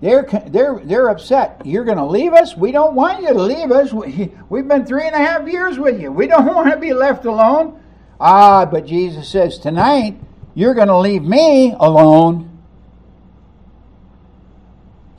They're, 0.00 0.26
they're, 0.46 0.80
they're 0.82 1.10
upset. 1.10 1.60
You're 1.66 1.84
going 1.84 1.98
to 1.98 2.06
leave 2.06 2.32
us? 2.32 2.56
We 2.56 2.72
don't 2.72 2.94
want 2.94 3.20
you 3.20 3.34
to 3.34 3.42
leave 3.42 3.70
us. 3.70 3.92
We, 3.92 4.32
we've 4.48 4.66
been 4.66 4.86
three 4.86 5.06
and 5.06 5.14
a 5.14 5.18
half 5.18 5.46
years 5.46 5.78
with 5.78 6.00
you. 6.00 6.10
We 6.10 6.26
don't 6.26 6.46
want 6.54 6.70
to 6.70 6.78
be 6.78 6.94
left 6.94 7.26
alone. 7.26 7.78
Ah, 8.18 8.64
but 8.64 8.86
Jesus 8.86 9.28
says, 9.28 9.58
Tonight, 9.58 10.18
you're 10.54 10.72
going 10.72 10.88
to 10.88 10.96
leave 10.96 11.22
me 11.22 11.74
alone. 11.78 12.62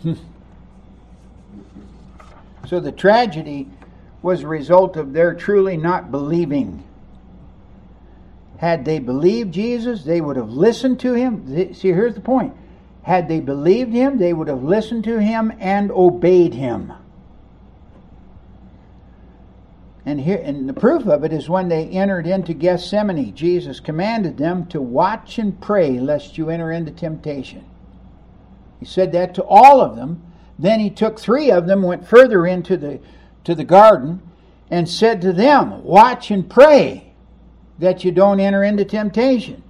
so 2.66 2.80
the 2.80 2.92
tragedy 2.92 3.68
was 4.22 4.42
a 4.42 4.48
result 4.48 4.98
of 4.98 5.14
their 5.14 5.34
truly 5.34 5.78
not 5.78 6.12
believing. 6.12 6.84
Had 8.58 8.86
they 8.86 9.00
believed 9.00 9.54
Jesus, 9.54 10.04
they 10.04 10.20
would 10.20 10.36
have 10.36 10.50
listened 10.50 11.00
to 11.02 11.14
him. 11.14 11.74
See, 11.74 11.90
here's 11.90 12.16
the 12.16 12.22
point. 12.22 12.54
Had 13.04 13.28
they 13.30 13.40
believed 13.40 13.94
him, 13.94 14.18
they 14.18 14.34
would 14.34 14.48
have 14.48 14.64
listened 14.64 15.04
to 15.06 15.20
him 15.20 15.54
and 15.60 15.92
obeyed 15.92 16.54
him. 16.54 16.92
And 20.06 20.22
here 20.22 20.42
and 20.42 20.68
the 20.68 20.74
proof 20.74 21.06
of 21.06 21.24
it 21.24 21.34
is 21.34 21.50
when 21.50 21.68
they 21.68 21.86
entered 21.88 22.26
into 22.26 22.54
Gethsemane, 22.54 23.36
Jesus 23.36 23.80
commanded 23.80 24.38
them 24.38 24.66
to 24.68 24.82
watch 24.82 25.38
and 25.38 25.60
pray 25.62 26.00
lest 26.00 26.38
you 26.38 26.50
enter 26.50 26.72
into 26.72 26.92
temptation. 26.92 27.66
He 28.80 28.86
said 28.86 29.12
that 29.12 29.36
to 29.36 29.44
all 29.44 29.82
of 29.82 29.96
them. 29.96 30.24
Then 30.58 30.80
he 30.80 30.90
took 30.90 31.20
three 31.20 31.52
of 31.52 31.68
them, 31.68 31.84
went 31.84 32.08
further 32.08 32.48
into 32.48 32.78
the 32.78 33.00
to 33.48 33.56
the 33.56 33.64
garden, 33.64 34.22
and 34.70 34.90
said 34.90 35.22
to 35.22 35.32
them, 35.32 35.82
Watch 35.82 36.32
and 36.32 36.50
pray 36.50 37.14
that 37.80 38.04
you 38.04 38.12
don't 38.12 38.42
enter 38.42 38.62
into 38.62 38.84
temptation. 38.84 39.64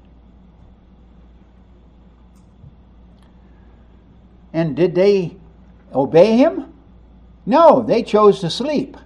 And 4.51 4.75
did 4.75 4.95
they 4.95 5.37
obey 5.93 6.37
him? 6.37 6.73
No, 7.45 7.83
they 7.83 8.01
chose 8.01 8.39
to 8.39 8.49
sleep. 8.49 8.97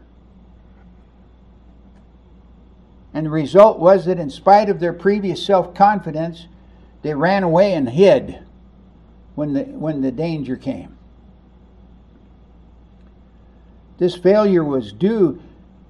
And 3.14 3.26
the 3.26 3.30
result 3.30 3.78
was 3.78 4.06
that, 4.06 4.20
in 4.20 4.30
spite 4.30 4.70
of 4.70 4.80
their 4.80 4.94
previous 4.94 5.46
self 5.46 5.76
confidence, 5.76 6.48
they 7.02 7.14
ran 7.14 7.44
away 7.44 7.74
and 7.74 7.90
hid 7.90 8.40
when 9.36 9.52
the, 9.52 9.64
when 9.64 10.00
the 10.00 10.14
danger 10.14 10.56
came. 10.56 10.98
This 14.02 14.16
failure 14.16 14.64
was 14.64 14.92
due 14.92 15.40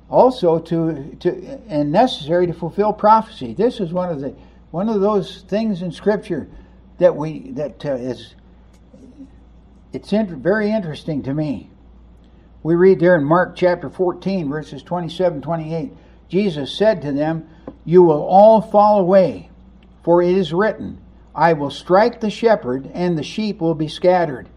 also 0.10 0.60
to, 0.60 1.16
to 1.22 1.60
and 1.70 1.94
necessary 1.94 2.46
to 2.46 2.52
fulfill 2.52 2.92
prophecy. 2.92 3.54
This 3.54 3.80
is 3.80 3.94
one 3.94 4.10
of 4.10 4.20
the 4.20 4.36
one 4.72 4.90
of 4.90 5.00
those 5.00 5.44
things 5.44 5.82
in 5.82 5.94
Scripture 5.94 6.50
that 6.98 7.16
we 7.16 7.52
that 7.52 7.86
uh, 7.86 7.94
is 7.94 8.36
it's 9.94 10.12
inter- 10.12 10.36
very 10.36 10.70
interesting 10.70 11.24
to 11.24 11.34
me. 11.34 11.70
We 12.64 12.76
read 12.76 13.00
there 13.00 13.16
in 13.16 13.24
Mark 13.24 13.56
chapter 13.56 13.90
14, 13.90 14.50
verses 14.50 14.84
27 14.84 15.42
28. 15.42 15.94
Jesus 16.28 16.78
said 16.78 17.02
to 17.04 17.14
them, 17.14 17.48
You 17.86 18.04
will 18.04 18.24
all 18.24 18.60
fall 18.60 19.00
away, 19.00 19.50
for 20.04 20.22
it 20.22 20.36
is 20.36 20.52
written, 20.52 21.00
I 21.34 21.54
will 21.54 21.72
strike 21.72 22.20
the 22.20 22.30
shepherd, 22.30 22.92
and 22.94 23.18
the 23.18 23.24
sheep 23.24 23.62
will 23.62 23.74
be 23.74 23.88
scattered. 23.88 24.50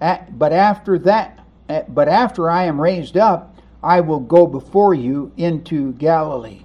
But 0.00 0.54
after 0.54 0.98
that, 1.00 1.45
but 1.66 2.08
after 2.08 2.50
I 2.50 2.64
am 2.64 2.80
raised 2.80 3.16
up, 3.16 3.56
I 3.82 4.00
will 4.00 4.20
go 4.20 4.46
before 4.46 4.94
you 4.94 5.32
into 5.36 5.92
Galilee. 5.94 6.62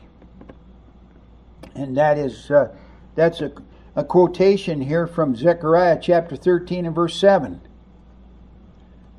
And 1.76 1.96
that 1.98 2.18
is 2.18 2.52
uh, 2.52 2.76
that's 3.16 3.42
a, 3.42 3.52
a 3.96 4.04
quotation 4.04 4.82
here 4.82 5.08
from 5.08 5.36
Zechariah 5.36 6.00
chapter 6.02 6.36
13 6.36 6.86
and 6.86 6.96
verse 6.96 7.16
7. 7.16 7.62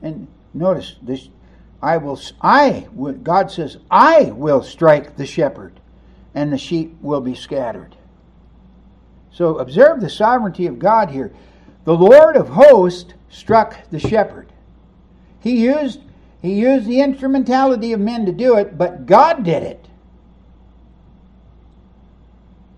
And 0.02 0.26
notice 0.54 0.96
this 1.02 1.28
I 1.82 1.96
will, 1.96 2.20
I, 2.40 2.86
God 3.22 3.50
says, 3.50 3.78
I 3.90 4.24
will 4.26 4.62
strike 4.62 5.16
the 5.16 5.26
shepherd, 5.26 5.80
and 6.34 6.52
the 6.52 6.58
sheep 6.58 6.96
will 7.00 7.20
be 7.20 7.34
scattered. 7.34 7.96
So 9.32 9.58
observe 9.58 10.00
the 10.00 10.10
sovereignty 10.10 10.66
of 10.66 10.78
God 10.78 11.10
here. 11.10 11.32
The 11.84 11.96
Lord 11.96 12.36
of 12.36 12.50
hosts 12.50 13.14
struck 13.28 13.90
the 13.90 13.98
shepherd. 13.98 14.51
He 15.42 15.64
used, 15.64 16.00
he 16.40 16.54
used 16.54 16.86
the 16.86 17.00
instrumentality 17.00 17.92
of 17.92 18.00
men 18.00 18.24
to 18.26 18.32
do 18.32 18.56
it, 18.56 18.78
but 18.78 19.06
God 19.06 19.42
did 19.44 19.62
it. 19.62 19.88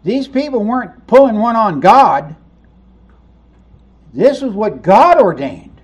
These 0.02 0.28
people 0.28 0.64
weren't 0.64 1.06
pulling 1.06 1.36
one 1.36 1.56
on 1.56 1.80
God. 1.80 2.36
This 4.12 4.40
was 4.40 4.52
what 4.52 4.82
God 4.82 5.20
ordained 5.20 5.80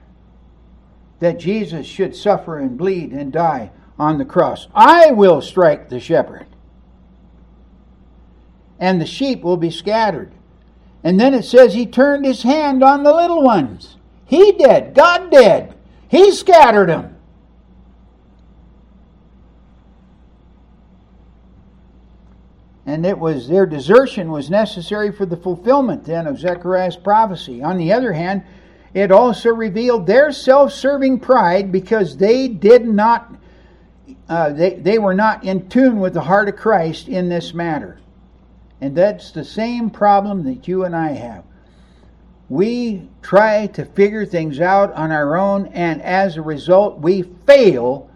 that 1.20 1.38
Jesus 1.38 1.86
should 1.86 2.16
suffer 2.16 2.58
and 2.58 2.78
bleed 2.78 3.12
and 3.12 3.32
die 3.32 3.70
on 3.98 4.16
the 4.16 4.24
cross. 4.24 4.68
I 4.74 5.10
will 5.10 5.42
strike 5.42 5.88
the 5.88 6.00
shepherd, 6.00 6.46
and 8.78 9.00
the 9.00 9.06
sheep 9.06 9.42
will 9.42 9.58
be 9.58 9.70
scattered. 9.70 10.32
And 11.04 11.20
then 11.20 11.34
it 11.34 11.44
says 11.44 11.74
he 11.74 11.86
turned 11.86 12.24
his 12.24 12.42
hand 12.42 12.82
on 12.82 13.02
the 13.02 13.14
little 13.14 13.42
ones. 13.42 13.96
He 14.26 14.52
did. 14.52 14.94
God 14.94 15.30
did. 15.30 15.74
He 16.10 16.32
scattered 16.32 16.88
them. 16.88 17.16
And 22.84 23.06
it 23.06 23.16
was 23.16 23.46
their 23.46 23.66
desertion 23.66 24.32
was 24.32 24.50
necessary 24.50 25.12
for 25.12 25.24
the 25.24 25.36
fulfillment 25.36 26.04
then 26.04 26.26
of 26.26 26.40
Zechariah's 26.40 26.96
prophecy. 26.96 27.62
On 27.62 27.76
the 27.76 27.92
other 27.92 28.12
hand, 28.12 28.42
it 28.92 29.12
also 29.12 29.50
revealed 29.50 30.08
their 30.08 30.32
self 30.32 30.72
serving 30.72 31.20
pride 31.20 31.70
because 31.70 32.16
they 32.16 32.48
did 32.48 32.84
not, 32.88 33.32
uh, 34.28 34.50
they, 34.50 34.74
they 34.74 34.98
were 34.98 35.14
not 35.14 35.44
in 35.44 35.68
tune 35.68 36.00
with 36.00 36.14
the 36.14 36.22
heart 36.22 36.48
of 36.48 36.56
Christ 36.56 37.06
in 37.06 37.28
this 37.28 37.54
matter. 37.54 38.00
And 38.80 38.96
that's 38.96 39.30
the 39.30 39.44
same 39.44 39.90
problem 39.90 40.42
that 40.42 40.66
you 40.66 40.84
and 40.84 40.96
I 40.96 41.10
have. 41.10 41.44
We 42.50 43.08
try 43.22 43.68
to 43.68 43.84
figure 43.84 44.26
things 44.26 44.58
out 44.58 44.92
on 44.94 45.12
our 45.12 45.38
own, 45.38 45.66
and 45.68 46.02
as 46.02 46.36
a 46.36 46.42
result, 46.42 46.98
we 46.98 47.22
fail 47.22 48.10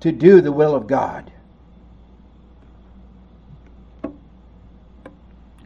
to 0.00 0.10
do 0.10 0.40
the 0.40 0.50
will 0.50 0.74
of 0.74 0.86
God. 0.86 1.30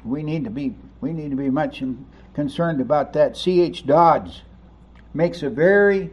We 0.04 0.24
need 0.24 0.44
to 0.44 0.50
be 0.50 0.74
we 1.00 1.12
need 1.12 1.30
to 1.30 1.36
be 1.36 1.48
much 1.48 1.82
concerned 2.34 2.80
about 2.80 3.12
that. 3.12 3.36
C.H. 3.36 3.86
Dodds 3.86 4.42
makes 5.14 5.44
a 5.44 5.50
very 5.50 6.10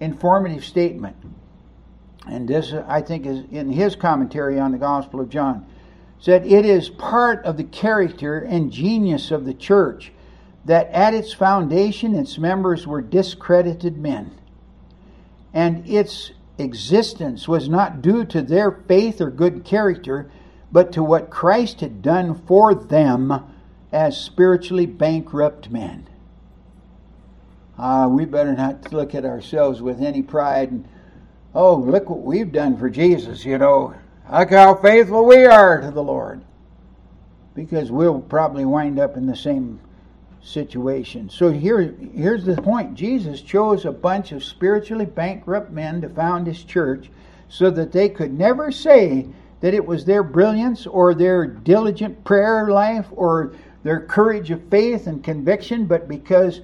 informative 0.00 0.64
statement. 0.64 1.16
And 2.26 2.48
this, 2.48 2.72
I 2.72 3.00
think, 3.00 3.26
is 3.26 3.44
in 3.52 3.70
his 3.70 3.94
commentary 3.94 4.58
on 4.58 4.72
the 4.72 4.78
Gospel 4.78 5.20
of 5.20 5.28
John. 5.28 5.66
Said 6.18 6.46
it 6.46 6.64
is 6.64 6.88
part 6.88 7.44
of 7.44 7.56
the 7.56 7.64
character 7.64 8.38
and 8.38 8.72
genius 8.72 9.30
of 9.30 9.44
the 9.44 9.54
church 9.54 10.12
that 10.64 10.88
at 10.90 11.14
its 11.14 11.32
foundation 11.32 12.14
its 12.14 12.38
members 12.38 12.86
were 12.86 13.02
discredited 13.02 13.96
men. 13.96 14.30
And 15.52 15.88
its 15.88 16.32
existence 16.58 17.48
was 17.48 17.68
not 17.68 18.02
due 18.02 18.24
to 18.26 18.42
their 18.42 18.70
faith 18.70 19.20
or 19.20 19.30
good 19.30 19.64
character, 19.64 20.30
but 20.70 20.92
to 20.92 21.02
what 21.02 21.30
Christ 21.30 21.80
had 21.80 22.00
done 22.00 22.40
for 22.46 22.74
them 22.74 23.44
as 23.90 24.18
spiritually 24.18 24.86
bankrupt 24.86 25.70
men. 25.70 26.08
Uh, 27.78 28.08
we 28.10 28.24
better 28.24 28.54
not 28.54 28.92
look 28.92 29.14
at 29.14 29.24
ourselves 29.24 29.82
with 29.82 30.00
any 30.00 30.22
pride 30.22 30.70
and, 30.70 30.88
oh, 31.54 31.76
look 31.76 32.08
what 32.08 32.22
we've 32.22 32.52
done 32.52 32.76
for 32.76 32.88
Jesus, 32.88 33.44
you 33.44 33.58
know. 33.58 33.94
Look 34.32 34.50
how 34.50 34.76
faithful 34.76 35.26
we 35.26 35.44
are 35.44 35.80
to 35.80 35.90
the 35.90 36.02
Lord. 36.02 36.42
Because 37.54 37.90
we'll 37.90 38.20
probably 38.20 38.64
wind 38.64 38.98
up 38.98 39.16
in 39.16 39.26
the 39.26 39.36
same 39.36 39.80
situation. 40.42 41.30
So 41.30 41.50
here, 41.50 41.94
here's 42.14 42.44
the 42.44 42.60
point 42.60 42.94
Jesus 42.94 43.40
chose 43.40 43.84
a 43.84 43.92
bunch 43.92 44.32
of 44.32 44.42
spiritually 44.42 45.06
bankrupt 45.06 45.70
men 45.70 46.00
to 46.00 46.08
found 46.08 46.46
his 46.46 46.64
church 46.64 47.10
so 47.48 47.70
that 47.70 47.92
they 47.92 48.08
could 48.08 48.32
never 48.32 48.72
say 48.72 49.28
that 49.60 49.74
it 49.74 49.86
was 49.86 50.04
their 50.04 50.24
brilliance 50.24 50.86
or 50.86 51.14
their 51.14 51.46
diligent 51.46 52.24
prayer 52.24 52.68
life 52.68 53.06
or 53.12 53.54
their 53.84 54.00
courage 54.00 54.50
of 54.50 54.62
faith 54.68 55.06
and 55.06 55.22
conviction, 55.22 55.86
but 55.86 56.08
because 56.08 56.60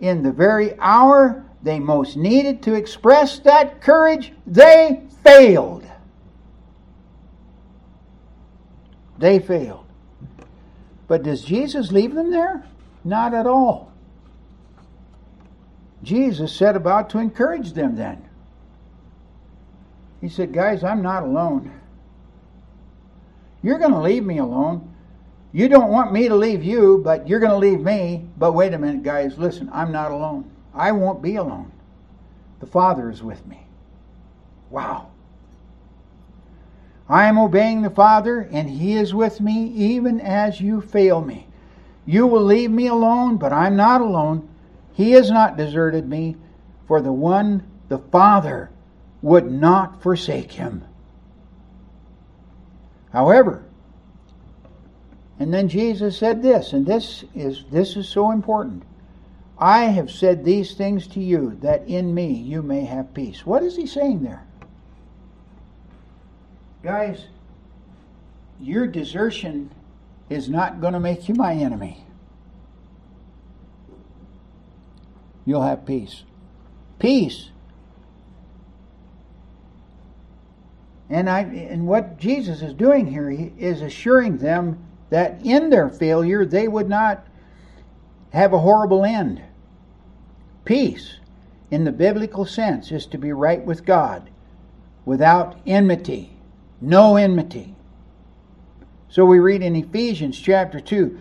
in 0.00 0.22
the 0.22 0.30
very 0.30 0.78
hour 0.78 1.44
they 1.62 1.80
most 1.80 2.16
needed 2.16 2.62
to 2.62 2.74
express 2.74 3.40
that 3.40 3.80
courage, 3.80 4.32
they 4.46 5.02
failed. 5.24 5.84
They 9.18 9.38
failed. 9.40 9.86
But 11.08 11.22
does 11.22 11.42
Jesus 11.42 11.90
leave 11.90 12.14
them 12.14 12.30
there? 12.30 12.64
Not 13.06 13.34
at 13.34 13.46
all. 13.46 13.92
Jesus 16.02 16.52
set 16.52 16.74
about 16.74 17.08
to 17.10 17.18
encourage 17.18 17.72
them 17.72 17.94
then. 17.94 18.28
He 20.20 20.28
said, 20.28 20.52
Guys, 20.52 20.82
I'm 20.82 21.02
not 21.02 21.22
alone. 21.22 21.70
You're 23.62 23.78
going 23.78 23.92
to 23.92 24.00
leave 24.00 24.24
me 24.24 24.38
alone. 24.38 24.92
You 25.52 25.68
don't 25.68 25.92
want 25.92 26.12
me 26.12 26.26
to 26.26 26.34
leave 26.34 26.64
you, 26.64 27.00
but 27.04 27.28
you're 27.28 27.38
going 27.38 27.52
to 27.52 27.56
leave 27.58 27.80
me. 27.80 28.26
But 28.36 28.54
wait 28.54 28.74
a 28.74 28.78
minute, 28.78 29.04
guys, 29.04 29.38
listen, 29.38 29.70
I'm 29.72 29.92
not 29.92 30.10
alone. 30.10 30.50
I 30.74 30.90
won't 30.90 31.22
be 31.22 31.36
alone. 31.36 31.70
The 32.58 32.66
Father 32.66 33.08
is 33.08 33.22
with 33.22 33.46
me. 33.46 33.68
Wow. 34.68 35.10
I 37.08 37.26
am 37.26 37.38
obeying 37.38 37.82
the 37.82 37.90
Father, 37.90 38.48
and 38.50 38.68
He 38.68 38.94
is 38.94 39.14
with 39.14 39.40
me 39.40 39.68
even 39.68 40.20
as 40.20 40.60
you 40.60 40.80
fail 40.80 41.20
me. 41.20 41.45
You 42.06 42.26
will 42.26 42.44
leave 42.44 42.70
me 42.70 42.86
alone, 42.86 43.36
but 43.36 43.52
I'm 43.52 43.76
not 43.76 44.00
alone. 44.00 44.48
He 44.92 45.10
has 45.12 45.30
not 45.30 45.56
deserted 45.56 46.08
me, 46.08 46.36
for 46.86 47.02
the 47.02 47.12
one, 47.12 47.64
the 47.88 47.98
Father, 47.98 48.70
would 49.20 49.50
not 49.50 50.02
forsake 50.02 50.52
him. 50.52 50.84
However, 53.12 53.64
and 55.38 55.52
then 55.52 55.68
Jesus 55.68 56.16
said 56.16 56.42
this, 56.42 56.72
and 56.72 56.86
this 56.86 57.24
is 57.34 57.64
this 57.70 57.96
is 57.96 58.08
so 58.08 58.30
important. 58.30 58.84
I 59.58 59.84
have 59.84 60.10
said 60.10 60.44
these 60.44 60.74
things 60.74 61.06
to 61.08 61.20
you 61.20 61.58
that 61.62 61.88
in 61.88 62.14
me 62.14 62.32
you 62.32 62.62
may 62.62 62.84
have 62.84 63.14
peace. 63.14 63.44
What 63.44 63.62
is 63.62 63.76
he 63.76 63.86
saying 63.86 64.22
there? 64.22 64.46
Guys, 66.82 67.24
your 68.60 68.86
desertion 68.86 69.70
is 70.28 70.48
not 70.48 70.80
going 70.80 70.92
to 70.92 71.00
make 71.00 71.28
you 71.28 71.34
my 71.34 71.54
enemy. 71.54 72.04
You'll 75.44 75.62
have 75.62 75.86
peace. 75.86 76.24
Peace. 76.98 77.50
And 81.08 81.30
I 81.30 81.42
and 81.42 81.86
what 81.86 82.18
Jesus 82.18 82.62
is 82.62 82.74
doing 82.74 83.06
here 83.06 83.30
is 83.30 83.80
assuring 83.80 84.38
them 84.38 84.84
that 85.10 85.40
in 85.44 85.70
their 85.70 85.88
failure 85.88 86.44
they 86.44 86.66
would 86.66 86.88
not 86.88 87.24
have 88.30 88.52
a 88.52 88.58
horrible 88.58 89.04
end. 89.04 89.40
Peace, 90.64 91.20
in 91.70 91.84
the 91.84 91.92
biblical 91.92 92.44
sense, 92.44 92.90
is 92.90 93.06
to 93.06 93.18
be 93.18 93.32
right 93.32 93.64
with 93.64 93.86
God 93.86 94.30
without 95.04 95.56
enmity. 95.64 96.36
No 96.80 97.14
enmity. 97.14 97.75
So 99.16 99.24
we 99.24 99.38
read 99.38 99.62
in 99.62 99.74
Ephesians 99.74 100.38
chapter 100.38 100.78
2, 100.78 101.18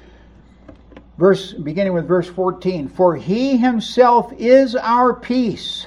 verse 1.17 1.53
beginning 1.53 1.93
with 1.93 2.09
verse 2.09 2.27
14, 2.27 2.89
for 2.89 3.15
he 3.15 3.55
himself 3.55 4.33
is 4.37 4.75
our 4.75 5.13
peace, 5.13 5.85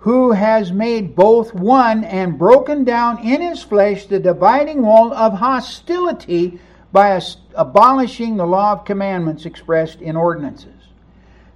who 0.00 0.32
has 0.32 0.72
made 0.72 1.14
both 1.14 1.54
one 1.54 2.02
and 2.02 2.36
broken 2.36 2.82
down 2.82 3.24
in 3.24 3.40
his 3.40 3.62
flesh 3.62 4.06
the 4.06 4.18
dividing 4.18 4.82
wall 4.82 5.14
of 5.14 5.34
hostility 5.34 6.58
by 6.90 7.22
abolishing 7.54 8.36
the 8.36 8.44
law 8.44 8.72
of 8.72 8.84
commandments 8.84 9.46
expressed 9.46 10.00
in 10.00 10.16
ordinances, 10.16 10.88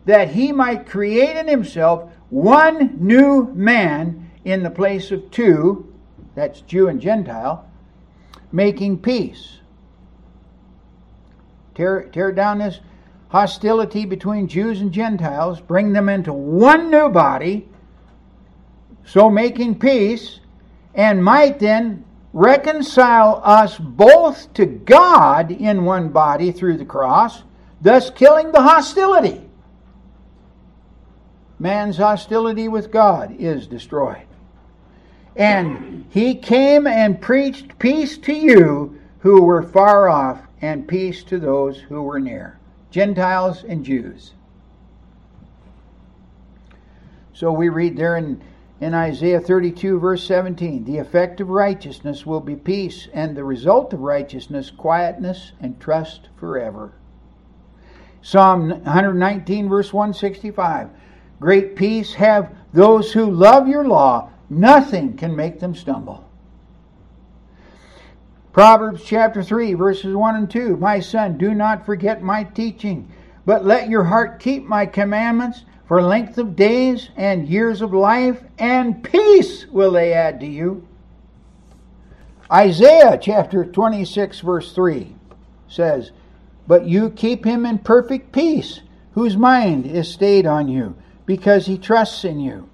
that 0.04 0.30
he 0.30 0.52
might 0.52 0.86
create 0.86 1.36
in 1.36 1.48
himself 1.48 2.12
one 2.30 2.96
new 3.00 3.52
man 3.52 4.30
in 4.44 4.62
the 4.62 4.70
place 4.70 5.10
of 5.10 5.28
two, 5.32 5.92
that's 6.36 6.60
Jew 6.60 6.86
and 6.86 7.00
Gentile, 7.00 7.65
making 8.52 8.98
peace. 8.98 9.58
Tear, 11.74 12.04
tear 12.04 12.32
down 12.32 12.58
this 12.58 12.80
hostility 13.28 14.06
between 14.06 14.48
Jews 14.48 14.80
and 14.80 14.92
Gentiles, 14.92 15.60
bring 15.60 15.92
them 15.92 16.08
into 16.08 16.32
one 16.32 16.90
new 16.90 17.08
body, 17.08 17.68
so 19.04 19.28
making 19.28 19.78
peace, 19.78 20.40
and 20.94 21.22
might 21.22 21.58
then 21.58 22.04
reconcile 22.32 23.40
us 23.44 23.78
both 23.78 24.52
to 24.54 24.66
God 24.66 25.50
in 25.50 25.84
one 25.84 26.08
body 26.08 26.52
through 26.52 26.76
the 26.76 26.84
cross, 26.84 27.42
thus 27.80 28.10
killing 28.10 28.52
the 28.52 28.62
hostility. 28.62 29.42
Man's 31.58 31.96
hostility 31.96 32.68
with 32.68 32.90
God 32.90 33.34
is 33.38 33.66
destroyed. 33.66 34.25
And 35.36 36.06
he 36.10 36.34
came 36.34 36.86
and 36.86 37.20
preached 37.20 37.78
peace 37.78 38.16
to 38.18 38.32
you 38.32 38.98
who 39.20 39.42
were 39.42 39.62
far 39.62 40.08
off, 40.08 40.40
and 40.62 40.88
peace 40.88 41.22
to 41.24 41.38
those 41.38 41.78
who 41.78 42.02
were 42.02 42.18
near, 42.18 42.58
Gentiles 42.90 43.62
and 43.64 43.84
Jews. 43.84 44.32
So 47.34 47.52
we 47.52 47.68
read 47.68 47.96
there 47.96 48.16
in 48.16 48.40
in 48.78 48.92
Isaiah 48.92 49.40
32, 49.40 49.98
verse 49.98 50.22
17, 50.24 50.84
the 50.84 50.98
effect 50.98 51.40
of 51.40 51.48
righteousness 51.48 52.26
will 52.26 52.40
be 52.40 52.56
peace, 52.56 53.08
and 53.14 53.34
the 53.34 53.44
result 53.44 53.94
of 53.94 54.00
righteousness, 54.00 54.70
quietness 54.70 55.52
and 55.60 55.80
trust 55.80 56.28
forever. 56.36 56.92
Psalm 58.20 58.68
119, 58.68 59.68
verse 59.68 59.94
165, 59.94 60.90
great 61.40 61.74
peace 61.74 62.12
have 62.14 62.54
those 62.74 63.12
who 63.12 63.30
love 63.30 63.66
your 63.66 63.86
law, 63.86 64.30
nothing 64.48 65.16
can 65.16 65.34
make 65.34 65.60
them 65.60 65.74
stumble. 65.74 66.28
Proverbs 68.52 69.02
chapter 69.04 69.42
3, 69.42 69.74
verses 69.74 70.14
1 70.14 70.34
and 70.34 70.50
2, 70.50 70.78
my 70.78 70.98
son, 71.00 71.36
do 71.36 71.52
not 71.52 71.84
forget 71.84 72.22
my 72.22 72.42
teaching, 72.42 73.12
but 73.44 73.66
let 73.66 73.90
your 73.90 74.04
heart 74.04 74.40
keep 74.40 74.64
my 74.64 74.86
commandments 74.86 75.64
for 75.86 76.02
length 76.02 76.38
of 76.38 76.56
days 76.56 77.10
and 77.16 77.48
years 77.48 77.82
of 77.82 77.92
life 77.92 78.42
and 78.58 79.04
peace 79.04 79.66
will 79.66 79.92
they 79.92 80.12
add 80.12 80.40
to 80.40 80.46
you. 80.46 80.88
Isaiah 82.50 83.18
chapter 83.20 83.64
26, 83.64 84.40
verse 84.40 84.72
3 84.72 85.14
says, 85.68 86.12
But 86.66 86.86
you 86.86 87.10
keep 87.10 87.44
him 87.44 87.66
in 87.66 87.78
perfect 87.78 88.32
peace, 88.32 88.80
whose 89.12 89.36
mind 89.36 89.86
is 89.86 90.10
stayed 90.10 90.46
on 90.46 90.68
you, 90.68 90.96
because 91.24 91.66
he 91.66 91.76
trusts 91.76 92.24
in 92.24 92.40
you. 92.40 92.68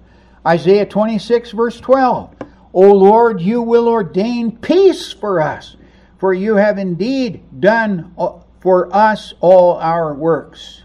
Isaiah 0.45 0.85
26, 0.85 1.51
verse 1.51 1.79
12, 1.79 2.35
O 2.73 2.91
Lord, 2.91 3.39
you 3.39 3.61
will 3.61 3.87
ordain 3.87 4.57
peace 4.57 5.13
for 5.13 5.41
us, 5.41 5.77
for 6.17 6.33
you 6.33 6.55
have 6.55 6.77
indeed 6.77 7.43
done 7.59 8.13
uh, 8.17 8.39
for 8.59 8.93
us 8.93 9.33
all 9.39 9.77
our 9.77 10.13
works. 10.13 10.83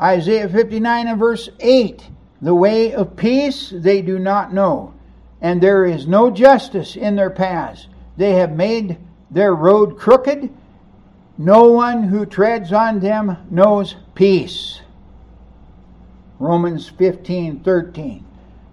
Isaiah 0.00 0.48
59 0.48 1.08
and 1.08 1.18
verse 1.18 1.48
8 1.60 2.08
The 2.40 2.54
way 2.54 2.94
of 2.94 3.16
peace 3.16 3.72
they 3.74 4.00
do 4.00 4.18
not 4.18 4.52
know, 4.52 4.94
and 5.40 5.62
there 5.62 5.84
is 5.84 6.06
no 6.06 6.30
justice 6.30 6.96
in 6.96 7.16
their 7.16 7.30
paths. 7.30 7.88
They 8.16 8.32
have 8.32 8.52
made 8.52 8.98
their 9.30 9.54
road 9.54 9.98
crooked. 9.98 10.50
No 11.36 11.64
one 11.70 12.04
who 12.04 12.24
treads 12.24 12.72
on 12.72 13.00
them 13.00 13.36
knows 13.50 13.96
peace. 14.14 14.80
Romans 16.38 16.88
15 16.88 17.60
13. 17.60 18.24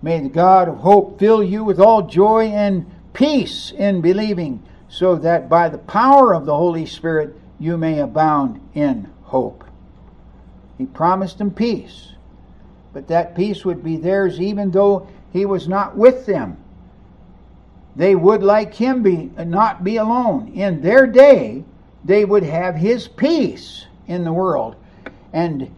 May 0.02 0.20
the 0.20 0.30
God 0.30 0.68
of 0.68 0.78
hope 0.78 1.20
fill 1.20 1.44
you 1.44 1.64
with 1.64 1.80
all 1.80 2.02
joy 2.02 2.48
and 2.48 2.86
peace 3.14 3.72
in 3.72 4.02
believing, 4.02 4.64
so 4.90 5.16
that 5.16 5.48
by 5.48 5.70
the 5.70 5.78
power 5.78 6.34
of 6.34 6.46
the 6.46 6.56
Holy 6.56 6.86
Spirit 6.86 7.36
you 7.60 7.78
may 7.78 8.00
abound 8.00 8.60
in 8.74 9.08
hope. 9.24 9.64
He 10.78 10.86
promised 10.88 11.38
them 11.38 11.52
peace, 11.52 12.14
but 12.94 13.08
that 13.08 13.36
peace 13.36 13.64
would 13.64 13.84
be 13.84 13.98
theirs 13.98 14.42
even 14.42 14.72
though 14.72 15.08
he 15.32 15.46
was 15.46 15.68
not 15.68 15.96
with 15.96 16.26
them. 16.26 16.58
They 17.96 18.16
would, 18.16 18.42
like 18.42 18.74
him, 18.74 19.04
be 19.04 19.32
not 19.38 19.84
be 19.84 19.98
alone. 19.98 20.52
In 20.56 20.82
their 20.82 21.06
day, 21.06 21.64
they 22.04 22.26
would 22.26 22.44
have 22.44 22.76
his 22.76 23.08
peace 23.08 23.86
in 24.08 24.24
the 24.24 24.34
world, 24.34 24.76
and 25.34 25.70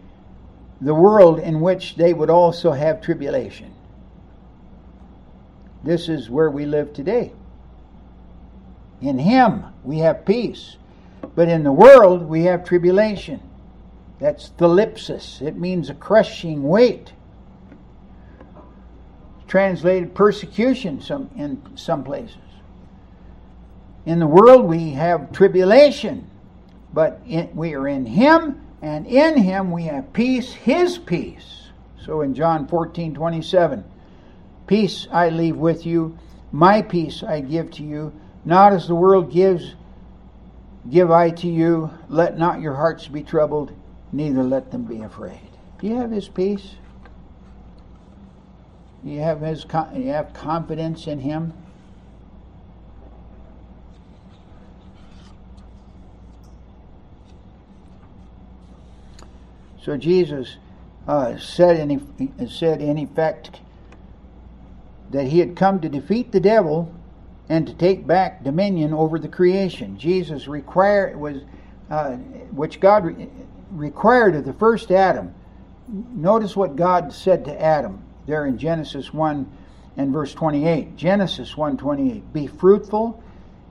the 0.80 0.94
world 0.94 1.38
in 1.38 1.60
which 1.60 1.96
they 1.96 2.12
would 2.12 2.30
also 2.30 2.72
have 2.72 3.00
tribulation. 3.00 3.72
This 5.82 6.08
is 6.08 6.30
where 6.30 6.50
we 6.50 6.66
live 6.66 6.92
today. 6.92 7.32
In 9.00 9.18
him 9.18 9.64
we 9.82 9.98
have 9.98 10.24
peace, 10.24 10.76
but 11.34 11.48
in 11.48 11.62
the 11.62 11.72
world 11.72 12.22
we 12.22 12.44
have 12.44 12.64
tribulation. 12.64 13.40
That's 14.18 14.50
thlipsis. 14.50 15.42
It 15.42 15.56
means 15.56 15.90
a 15.90 15.94
crushing 15.94 16.62
weight. 16.62 17.12
Translated 19.46 20.14
persecution 20.14 21.00
some, 21.00 21.30
in 21.36 21.60
some 21.76 22.02
places. 22.02 22.38
In 24.06 24.18
the 24.18 24.26
world 24.26 24.64
we 24.64 24.90
have 24.90 25.32
tribulation, 25.32 26.30
but 26.92 27.20
in, 27.26 27.54
we 27.54 27.74
are 27.74 27.86
in 27.86 28.06
Him, 28.06 28.63
and 28.84 29.06
in 29.06 29.38
Him 29.38 29.70
we 29.70 29.84
have 29.84 30.12
peace, 30.12 30.52
His 30.52 30.98
peace. 30.98 31.68
So 32.04 32.20
in 32.20 32.34
John 32.34 32.66
14 32.68 33.14
27, 33.14 33.82
peace 34.66 35.08
I 35.10 35.30
leave 35.30 35.56
with 35.56 35.86
you, 35.86 36.18
my 36.52 36.82
peace 36.82 37.22
I 37.22 37.40
give 37.40 37.70
to 37.72 37.82
you, 37.82 38.12
not 38.44 38.74
as 38.74 38.86
the 38.86 38.94
world 38.94 39.32
gives, 39.32 39.74
give 40.90 41.10
I 41.10 41.30
to 41.30 41.48
you. 41.48 41.90
Let 42.10 42.36
not 42.36 42.60
your 42.60 42.74
hearts 42.74 43.08
be 43.08 43.22
troubled 43.22 43.72
neither 44.12 44.42
let 44.42 44.70
them 44.70 44.84
be 44.84 45.00
afraid. 45.00 45.40
Do 45.80 45.88
you 45.88 45.96
have 45.96 46.10
his 46.10 46.28
peace? 46.28 46.76
You 49.02 49.20
have 49.20 49.40
his 49.40 49.66
you 49.94 50.08
have 50.08 50.32
confidence 50.32 51.06
in 51.06 51.18
him? 51.20 51.52
So 59.84 59.98
Jesus 59.98 60.56
uh, 61.06 61.36
said, 61.36 61.78
in, 61.78 62.48
said 62.48 62.80
in 62.80 62.96
effect 62.96 63.60
that 65.10 65.26
he 65.26 65.40
had 65.40 65.56
come 65.56 65.78
to 65.80 65.90
defeat 65.90 66.32
the 66.32 66.40
devil 66.40 66.92
and 67.50 67.66
to 67.66 67.74
take 67.74 68.06
back 68.06 68.42
dominion 68.42 68.94
over 68.94 69.18
the 69.18 69.28
creation. 69.28 69.98
Jesus 69.98 70.48
required 70.48 71.16
was 71.16 71.42
uh, 71.90 72.12
which 72.52 72.80
God 72.80 73.28
required 73.70 74.34
of 74.36 74.46
the 74.46 74.54
first 74.54 74.90
Adam. 74.90 75.34
Notice 75.86 76.56
what 76.56 76.76
God 76.76 77.12
said 77.12 77.44
to 77.44 77.62
Adam 77.62 78.02
there 78.26 78.46
in 78.46 78.56
Genesis 78.56 79.12
1 79.12 79.46
and 79.98 80.12
verse 80.12 80.32
28. 80.32 80.96
Genesis 80.96 81.54
1:28. 81.54 82.22
Be 82.32 82.46
fruitful. 82.46 83.22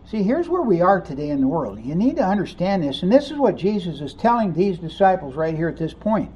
See, 0.06 0.22
here's 0.22 0.50
where 0.50 0.62
we 0.62 0.82
are 0.82 1.02
today 1.02 1.30
in 1.30 1.42
the 1.42 1.48
world. 1.48 1.84
You 1.84 1.96
need 1.96 2.18
to 2.18 2.26
understand 2.26 2.84
this, 2.84 3.04
and 3.04 3.12
this 3.12 3.32
is 3.32 3.38
what 3.38 3.56
Jesus 3.56 4.02
is 4.02 4.14
telling 4.14 4.54
these 4.54 4.78
disciples 4.78 5.36
right 5.36 5.56
here 5.56 5.70
at 5.70 5.78
this 5.78 5.94
point. 5.94 6.32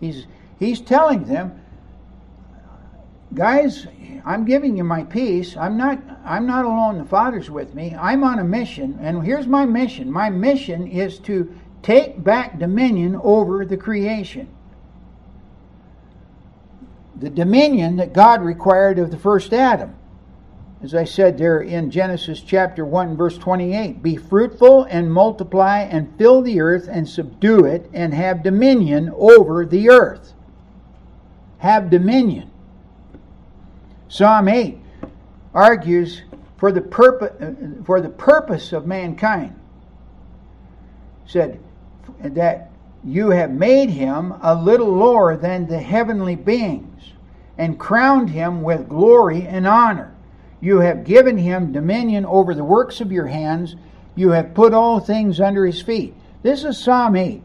He's 0.00 0.26
he's 0.58 0.80
telling 0.80 1.24
them 1.24 1.60
guys, 3.32 3.86
I'm 4.24 4.44
giving 4.44 4.76
you 4.76 4.84
my 4.84 5.04
peace. 5.04 5.56
I'm 5.56 5.76
not 5.76 6.00
I'm 6.24 6.46
not 6.46 6.64
alone. 6.64 6.98
The 6.98 7.04
Father's 7.04 7.50
with 7.50 7.74
me. 7.74 7.94
I'm 7.98 8.24
on 8.24 8.38
a 8.38 8.44
mission, 8.44 8.98
and 9.00 9.24
here's 9.24 9.46
my 9.46 9.66
mission. 9.66 10.10
My 10.10 10.30
mission 10.30 10.86
is 10.86 11.18
to 11.20 11.54
take 11.82 12.22
back 12.22 12.58
dominion 12.58 13.20
over 13.22 13.64
the 13.64 13.76
creation. 13.76 14.48
The 17.16 17.30
dominion 17.30 17.96
that 17.96 18.12
God 18.12 18.42
required 18.42 18.98
of 18.98 19.10
the 19.10 19.18
first 19.18 19.52
Adam. 19.52 19.94
As 20.84 20.94
I 20.94 21.04
said 21.04 21.38
there 21.38 21.62
in 21.62 21.90
Genesis 21.90 22.42
chapter 22.42 22.84
1 22.84 23.16
verse 23.16 23.38
28, 23.38 24.02
be 24.02 24.16
fruitful 24.16 24.84
and 24.84 25.10
multiply 25.10 25.78
and 25.78 26.14
fill 26.18 26.42
the 26.42 26.60
earth 26.60 26.88
and 26.92 27.08
subdue 27.08 27.64
it 27.64 27.88
and 27.94 28.12
have 28.12 28.42
dominion 28.42 29.10
over 29.16 29.64
the 29.64 29.88
earth. 29.88 30.34
Have 31.56 31.88
dominion. 31.88 32.50
Psalm 34.08 34.46
8 34.46 34.78
argues 35.54 36.20
for 36.58 36.70
the 36.70 36.82
purpose 36.82 37.32
for 37.86 38.02
the 38.02 38.10
purpose 38.10 38.74
of 38.74 38.86
mankind. 38.86 39.58
Said 41.24 41.60
that 42.20 42.72
you 43.02 43.30
have 43.30 43.52
made 43.52 43.88
him 43.88 44.34
a 44.42 44.54
little 44.54 44.94
lower 44.94 45.34
than 45.34 45.66
the 45.66 45.80
heavenly 45.80 46.36
beings 46.36 47.12
and 47.56 47.80
crowned 47.80 48.28
him 48.28 48.60
with 48.60 48.86
glory 48.86 49.46
and 49.46 49.66
honor. 49.66 50.13
You 50.64 50.80
have 50.80 51.04
given 51.04 51.36
him 51.36 51.72
dominion 51.72 52.24
over 52.24 52.54
the 52.54 52.64
works 52.64 53.02
of 53.02 53.12
your 53.12 53.26
hands. 53.26 53.76
You 54.14 54.30
have 54.30 54.54
put 54.54 54.72
all 54.72 54.98
things 54.98 55.38
under 55.38 55.66
his 55.66 55.82
feet. 55.82 56.14
This 56.42 56.64
is 56.64 56.78
Psalm 56.78 57.16
8, 57.16 57.42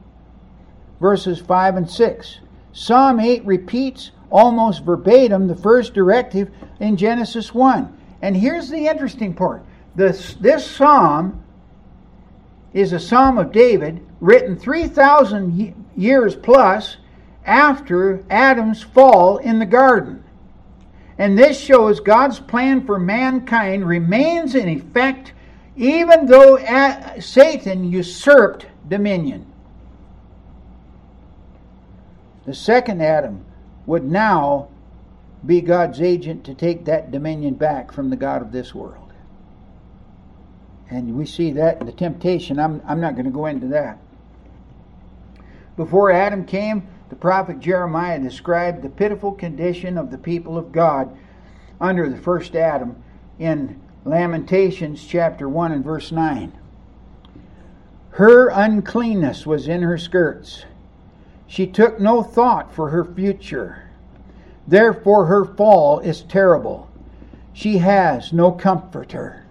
verses 1.01 1.37
5 1.37 1.75
and 1.75 1.89
6. 1.89 2.39
Psalm 2.71 3.19
8 3.19 3.43
repeats 3.43 4.11
almost 4.31 4.85
verbatim 4.85 5.47
the 5.47 5.55
first 5.55 5.93
directive 5.93 6.49
in 6.79 6.95
Genesis 6.95 7.53
1. 7.53 7.93
And 8.21 8.37
here's 8.37 8.69
the 8.69 8.87
interesting 8.87 9.33
part 9.33 9.65
this, 9.97 10.35
this 10.35 10.65
psalm 10.65 11.43
is 12.71 12.93
a 12.93 12.99
psalm 13.01 13.37
of 13.37 13.51
David 13.51 13.99
written 14.21 14.55
3,000 14.55 15.85
years 15.97 16.37
plus 16.37 16.95
after 17.45 18.23
Adam's 18.29 18.81
fall 18.81 19.39
in 19.39 19.59
the 19.59 19.65
garden. 19.65 20.23
And 21.19 21.37
this 21.37 21.59
shows 21.59 21.99
God's 21.99 22.39
plan 22.39 22.85
for 22.85 22.97
mankind 22.97 23.85
remains 23.85 24.55
in 24.55 24.69
effect 24.69 25.33
even 25.75 26.25
though 26.25 26.57
Satan 27.19 27.91
usurped 27.91 28.65
dominion. 28.87 29.45
The 32.45 32.53
second 32.53 33.01
Adam 33.01 33.45
would 33.85 34.05
now 34.05 34.69
be 35.45 35.61
God's 35.61 36.01
agent 36.01 36.45
to 36.45 36.53
take 36.53 36.85
that 36.85 37.11
dominion 37.11 37.53
back 37.53 37.91
from 37.91 38.09
the 38.09 38.15
God 38.15 38.41
of 38.41 38.51
this 38.51 38.73
world. 38.73 39.11
And 40.89 41.15
we 41.15 41.25
see 41.25 41.51
that 41.51 41.79
in 41.79 41.85
the 41.85 41.91
temptation. 41.91 42.59
I'm, 42.59 42.81
I'm 42.85 42.99
not 42.99 43.13
going 43.13 43.25
to 43.25 43.31
go 43.31 43.45
into 43.45 43.67
that. 43.67 43.99
Before 45.77 46.11
Adam 46.11 46.45
came, 46.45 46.87
the 47.09 47.15
prophet 47.15 47.59
Jeremiah 47.59 48.19
described 48.19 48.81
the 48.81 48.89
pitiful 48.89 49.31
condition 49.31 49.97
of 49.97 50.11
the 50.11 50.17
people 50.17 50.57
of 50.57 50.71
God 50.71 51.15
under 51.81 52.09
the 52.09 52.17
first 52.17 52.55
Adam 52.55 53.01
in 53.37 53.79
Lamentations 54.05 55.05
chapter 55.05 55.49
1 55.49 55.71
and 55.71 55.83
verse 55.83 56.11
9. 56.11 56.51
Her 58.11 58.49
uncleanness 58.49 59.45
was 59.45 59.67
in 59.67 59.81
her 59.81 59.97
skirts 59.97 60.65
she 61.49 61.65
took 61.65 61.99
no 61.99 62.21
thought 62.21 62.71
for 62.73 62.91
her 62.91 63.03
future. 63.03 63.89
Therefore, 64.67 65.25
her 65.25 65.43
fall 65.43 65.99
is 65.99 66.21
terrible. 66.21 66.87
She 67.53 67.79
has 67.79 68.31
no 68.31 68.51
comforter. 68.51 69.45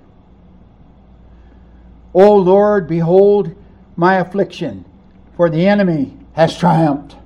O 2.15 2.37
Lord, 2.37 2.87
behold 2.87 3.55
my 3.97 4.15
affliction, 4.15 4.85
for 5.37 5.51
the 5.51 5.67
enemy 5.67 6.17
has 6.35 6.57
triumphed. 6.57 7.17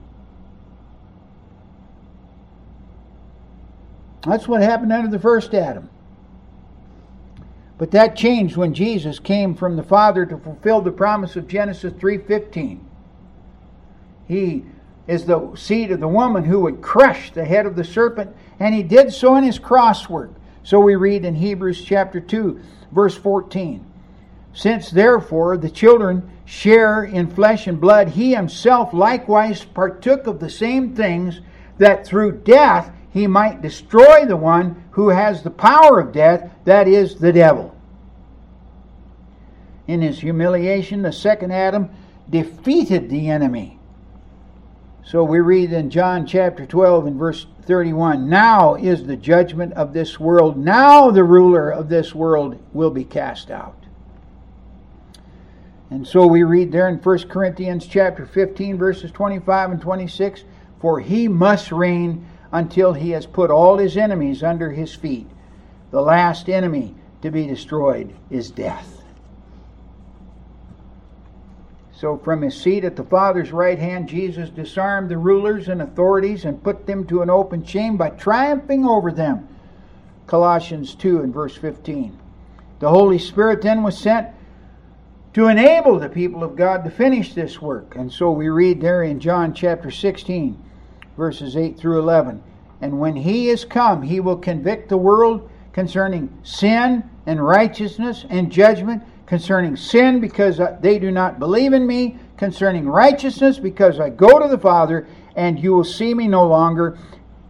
That's 4.26 4.46
what 4.46 4.62
happened 4.62 4.92
under 4.92 5.10
the 5.10 5.18
first 5.18 5.54
Adam. 5.54 5.88
But 7.78 7.90
that 7.90 8.14
changed 8.14 8.56
when 8.56 8.74
Jesus 8.74 9.18
came 9.18 9.54
from 9.54 9.76
the 9.76 9.82
Father 9.82 10.24
to 10.26 10.38
fulfill 10.38 10.80
the 10.80 10.92
promise 10.92 11.34
of 11.34 11.48
Genesis 11.48 11.92
3:15. 11.94 12.80
He 14.28 14.64
is 15.08 15.24
the 15.24 15.50
seed 15.56 15.90
of 15.90 15.98
the 15.98 16.06
woman 16.06 16.44
who 16.44 16.60
would 16.60 16.80
crush 16.80 17.32
the 17.32 17.44
head 17.44 17.66
of 17.66 17.74
the 17.74 17.82
serpent, 17.82 18.30
and 18.60 18.72
he 18.72 18.84
did 18.84 19.12
so 19.12 19.34
in 19.34 19.42
his 19.42 19.58
cross 19.58 20.08
work. 20.08 20.30
So 20.62 20.78
we 20.78 20.94
read 20.94 21.24
in 21.24 21.34
Hebrews 21.34 21.82
chapter 21.82 22.20
2, 22.20 22.60
verse 22.92 23.16
14. 23.16 23.84
Since 24.52 24.90
therefore 24.90 25.56
the 25.56 25.70
children 25.70 26.30
share 26.44 27.02
in 27.02 27.26
flesh 27.26 27.66
and 27.66 27.80
blood, 27.80 28.10
he 28.10 28.34
himself 28.34 28.94
likewise 28.94 29.64
partook 29.64 30.28
of 30.28 30.38
the 30.38 30.50
same 30.50 30.94
things, 30.94 31.40
that 31.78 32.06
through 32.06 32.42
death 32.42 32.92
he 33.12 33.26
might 33.26 33.62
destroy 33.62 34.24
the 34.24 34.36
one 34.36 34.84
who 34.92 35.10
has 35.10 35.42
the 35.42 35.50
power 35.50 36.00
of 36.00 36.12
death, 36.12 36.50
that 36.64 36.88
is, 36.88 37.16
the 37.16 37.32
devil. 37.32 37.76
In 39.86 40.00
his 40.00 40.20
humiliation, 40.20 41.02
the 41.02 41.12
second 41.12 41.52
Adam 41.52 41.90
defeated 42.30 43.10
the 43.10 43.28
enemy 43.28 43.78
so 45.04 45.24
we 45.24 45.40
read 45.40 45.72
in 45.72 45.90
John 45.90 46.26
chapter 46.26 46.64
12 46.64 47.06
and 47.06 47.16
verse 47.16 47.46
31 47.66 48.28
Now 48.28 48.76
is 48.76 49.04
the 49.04 49.16
judgment 49.16 49.72
of 49.74 49.92
this 49.92 50.20
world. 50.20 50.56
Now 50.56 51.10
the 51.10 51.24
ruler 51.24 51.70
of 51.70 51.88
this 51.88 52.14
world 52.14 52.62
will 52.72 52.90
be 52.90 53.04
cast 53.04 53.50
out. 53.50 53.76
And 55.90 56.06
so 56.06 56.26
we 56.26 56.44
read 56.44 56.70
there 56.70 56.88
in 56.88 56.96
1 56.96 57.28
Corinthians 57.28 57.86
chapter 57.86 58.24
15 58.24 58.78
verses 58.78 59.10
25 59.10 59.72
and 59.72 59.80
26 59.80 60.44
For 60.80 61.00
he 61.00 61.26
must 61.26 61.72
reign 61.72 62.24
until 62.52 62.92
he 62.92 63.10
has 63.10 63.26
put 63.26 63.50
all 63.50 63.78
his 63.78 63.96
enemies 63.96 64.42
under 64.42 64.70
his 64.70 64.94
feet. 64.94 65.26
The 65.90 66.02
last 66.02 66.48
enemy 66.48 66.94
to 67.22 67.30
be 67.30 67.46
destroyed 67.46 68.14
is 68.30 68.50
death. 68.50 69.02
So, 71.94 72.16
from 72.18 72.42
his 72.42 72.60
seat 72.60 72.84
at 72.84 72.96
the 72.96 73.04
Father's 73.04 73.52
right 73.52 73.78
hand, 73.78 74.08
Jesus 74.08 74.50
disarmed 74.50 75.08
the 75.08 75.16
rulers 75.16 75.68
and 75.68 75.80
authorities 75.80 76.44
and 76.44 76.62
put 76.62 76.86
them 76.86 77.06
to 77.06 77.22
an 77.22 77.30
open 77.30 77.64
shame 77.64 77.96
by 77.96 78.10
triumphing 78.10 78.84
over 78.84 79.12
them. 79.12 79.46
Colossians 80.26 80.94
2 80.96 81.20
and 81.20 81.32
verse 81.32 81.54
15. 81.56 82.18
The 82.80 82.88
Holy 82.88 83.18
Spirit 83.18 83.62
then 83.62 83.84
was 83.84 83.96
sent 83.96 84.28
to 85.34 85.46
enable 85.46 85.98
the 85.98 86.08
people 86.08 86.42
of 86.42 86.56
God 86.56 86.84
to 86.84 86.90
finish 86.90 87.34
this 87.34 87.62
work. 87.62 87.94
And 87.94 88.12
so 88.12 88.32
we 88.32 88.48
read 88.48 88.80
there 88.80 89.04
in 89.04 89.20
John 89.20 89.54
chapter 89.54 89.90
16, 89.90 90.60
verses 91.16 91.56
8 91.56 91.78
through 91.78 91.98
11. 91.98 92.42
And 92.80 92.98
when 92.98 93.16
he 93.16 93.48
is 93.48 93.64
come, 93.64 94.02
he 94.02 94.20
will 94.20 94.36
convict 94.36 94.88
the 94.88 94.96
world 94.96 95.48
concerning 95.72 96.36
sin 96.42 97.08
and 97.26 97.44
righteousness 97.44 98.26
and 98.28 98.50
judgment 98.50 99.02
concerning 99.32 99.76
sin 99.76 100.20
because 100.20 100.60
they 100.80 100.98
do 100.98 101.10
not 101.10 101.38
believe 101.38 101.72
in 101.72 101.86
me, 101.86 102.18
concerning 102.36 102.86
righteousness 102.86 103.58
because 103.58 103.98
I 103.98 104.10
go 104.10 104.38
to 104.38 104.46
the 104.46 104.58
Father 104.58 105.06
and 105.36 105.58
you 105.58 105.72
will 105.72 105.84
see 105.84 106.12
me 106.12 106.28
no 106.28 106.46
longer, 106.46 106.98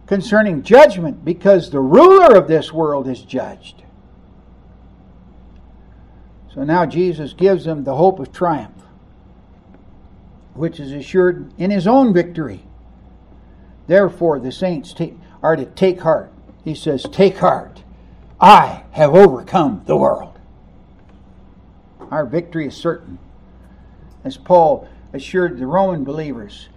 concerning 0.07 0.63
judgment 0.63 1.25
because 1.25 1.69
the 1.69 1.81
ruler 1.81 2.37
of 2.37 2.47
this 2.47 2.71
world 2.71 3.09
is 3.09 3.21
judged. 3.21 3.83
So 6.53 6.63
now 6.63 6.85
Jesus 6.85 7.33
gives 7.33 7.65
them 7.65 7.83
the 7.83 7.95
hope 7.95 8.19
of 8.19 8.31
triumph, 8.31 8.81
which 10.53 10.79
is 10.79 10.93
assured 10.93 11.51
in 11.57 11.69
his 11.69 11.85
own 11.85 12.13
victory. 12.13 12.63
Therefore, 13.87 14.39
the 14.39 14.51
saints 14.51 14.95
are 15.41 15.55
to 15.55 15.65
take 15.65 16.01
heart. 16.01 16.31
He 16.63 16.75
says, 16.75 17.03
Take 17.11 17.37
heart. 17.37 17.83
I 18.39 18.83
have 18.91 19.13
overcome 19.13 19.83
the 19.85 19.97
world. 19.97 20.39
Our 22.11 22.25
victory 22.25 22.67
is 22.67 22.75
certain. 22.75 23.19
As 24.23 24.37
Paul 24.37 24.87
assured 25.11 25.59
the 25.59 25.67
Roman 25.67 26.03
believers, 26.03 26.69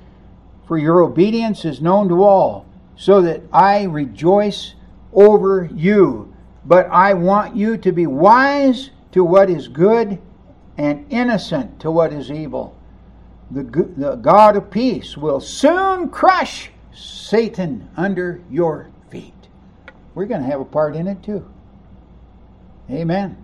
For 0.66 0.78
your 0.78 1.02
obedience 1.02 1.64
is 1.64 1.80
known 1.80 2.08
to 2.08 2.24
all, 2.24 2.66
so 2.96 3.20
that 3.22 3.42
I 3.52 3.84
rejoice 3.84 4.74
over 5.12 5.68
you. 5.72 6.32
But 6.64 6.88
I 6.90 7.14
want 7.14 7.54
you 7.54 7.76
to 7.76 7.92
be 7.92 8.06
wise 8.06 8.90
to 9.12 9.24
what 9.24 9.48
is 9.48 9.68
good 9.68 10.18
and 10.76 11.06
innocent 11.10 11.80
to 11.80 11.90
what 11.90 12.12
is 12.12 12.30
evil. 12.30 12.76
The, 13.50 13.62
the 13.62 14.16
God 14.16 14.56
of 14.56 14.70
peace 14.70 15.16
will 15.16 15.40
soon 15.40 16.08
crush 16.08 16.70
Satan 16.96 17.88
under 17.96 18.40
your 18.50 18.90
feet. 19.10 19.34
We're 20.14 20.26
going 20.26 20.40
to 20.42 20.46
have 20.46 20.60
a 20.60 20.64
part 20.64 20.96
in 20.96 21.06
it 21.06 21.22
too. 21.22 21.46
Amen. 22.90 23.36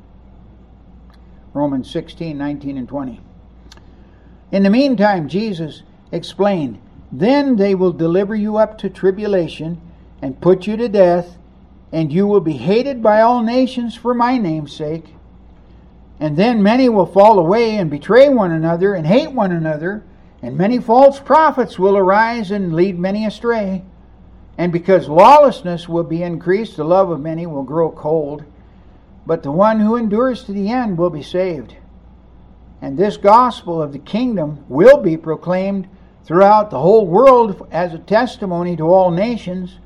Romans 1.53 1.90
16, 1.90 2.36
19, 2.38 2.78
and 2.78 2.88
20. 2.88 3.20
In 4.50 4.62
the 4.62 4.70
meantime, 4.70 5.28
Jesus 5.28 5.82
explained, 6.11 6.80
Then 7.11 7.57
they 7.57 7.74
will 7.74 7.92
deliver 7.92 8.34
you 8.34 8.57
up 8.57 8.78
to 8.78 8.88
tribulation 8.88 9.80
and 10.22 10.40
put 10.40 10.66
you 10.66 10.76
to 10.76 10.88
death, 10.88 11.36
and 11.92 12.12
you 12.12 12.26
will 12.26 12.40
be 12.40 12.57
hated 12.57 13.03
by 13.03 13.20
all 13.20 13.42
nations 13.42 13.94
for 13.94 14.14
my 14.14 14.38
name's 14.38 14.74
sake. 14.74 15.14
And 16.20 16.36
then 16.36 16.62
many 16.62 16.88
will 16.88 17.07
fall 17.07 17.38
away 17.38 17.76
and 17.76 17.90
betray 17.90 18.28
one 18.28 18.53
another 18.53 18.94
and 18.94 19.07
hate 19.07 19.32
one 19.32 19.53
another, 19.53 20.05
and 20.43 20.59
many 20.59 20.80
false 20.80 21.20
prophets 21.20 21.78
will 21.78 21.97
arise 21.97 22.51
and 22.51 22.74
lead 22.74 22.99
many 22.99 23.24
astray. 23.24 23.84
And 24.59 24.72
because 24.72 25.09
lawlessness 25.09 25.88
will 25.88 26.03
be 26.03 26.22
increased, 26.22 26.76
the 26.76 26.84
love 26.84 27.11
of 27.11 27.20
many 27.20 27.47
will 27.47 27.62
grow 27.62 27.90
cold. 27.90 28.45
But 29.24 29.45
the 29.45 29.53
one 29.53 29.78
who 29.78 29.95
endures 29.95 30.43
to 30.45 30.53
the 30.53 30.68
end 30.68 30.99
will 30.99 31.11
be 31.11 31.22
saved. 31.22 31.76
And 32.80 32.99
this 32.99 33.16
gospel 33.16 33.80
of 33.80 33.93
the 33.93 34.01
kingdom 34.01 34.64
will 34.68 35.01
be 35.01 35.16
proclaimed 35.16 35.88
throughout 36.24 36.70
the 36.70 36.80
whole 36.80 37.07
world 37.07 37.68
as 37.70 37.95
a 37.95 37.99
testimony 37.99 38.76
to 38.76 38.84
all 38.84 39.12
nations. 39.12 39.78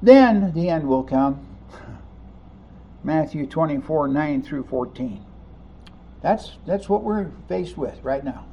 Then 0.00 0.52
the 0.52 0.68
end 0.68 0.86
will 0.86 1.02
come. 1.02 1.44
Matthew 3.02 3.46
24 3.46 4.06
9 4.06 4.42
through 4.42 4.64
14. 4.64 5.24
That's, 6.22 6.52
that's 6.64 6.88
what 6.88 7.02
we're 7.02 7.30
faced 7.48 7.76
with 7.76 7.98
right 8.04 8.24
now. 8.24 8.46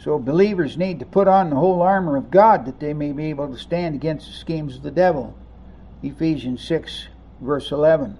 So 0.00 0.18
believers 0.18 0.76
need 0.76 1.00
to 1.00 1.06
put 1.06 1.26
on 1.26 1.50
the 1.50 1.56
whole 1.56 1.82
armor 1.82 2.16
of 2.16 2.30
God 2.30 2.66
that 2.66 2.78
they 2.78 2.94
may 2.94 3.12
be 3.12 3.26
able 3.26 3.48
to 3.48 3.58
stand 3.58 3.94
against 3.94 4.26
the 4.26 4.32
schemes 4.32 4.76
of 4.76 4.82
the 4.82 4.90
devil. 4.90 5.36
Ephesians 6.02 6.62
6, 6.64 7.08
verse 7.40 7.72
11. 7.72 8.16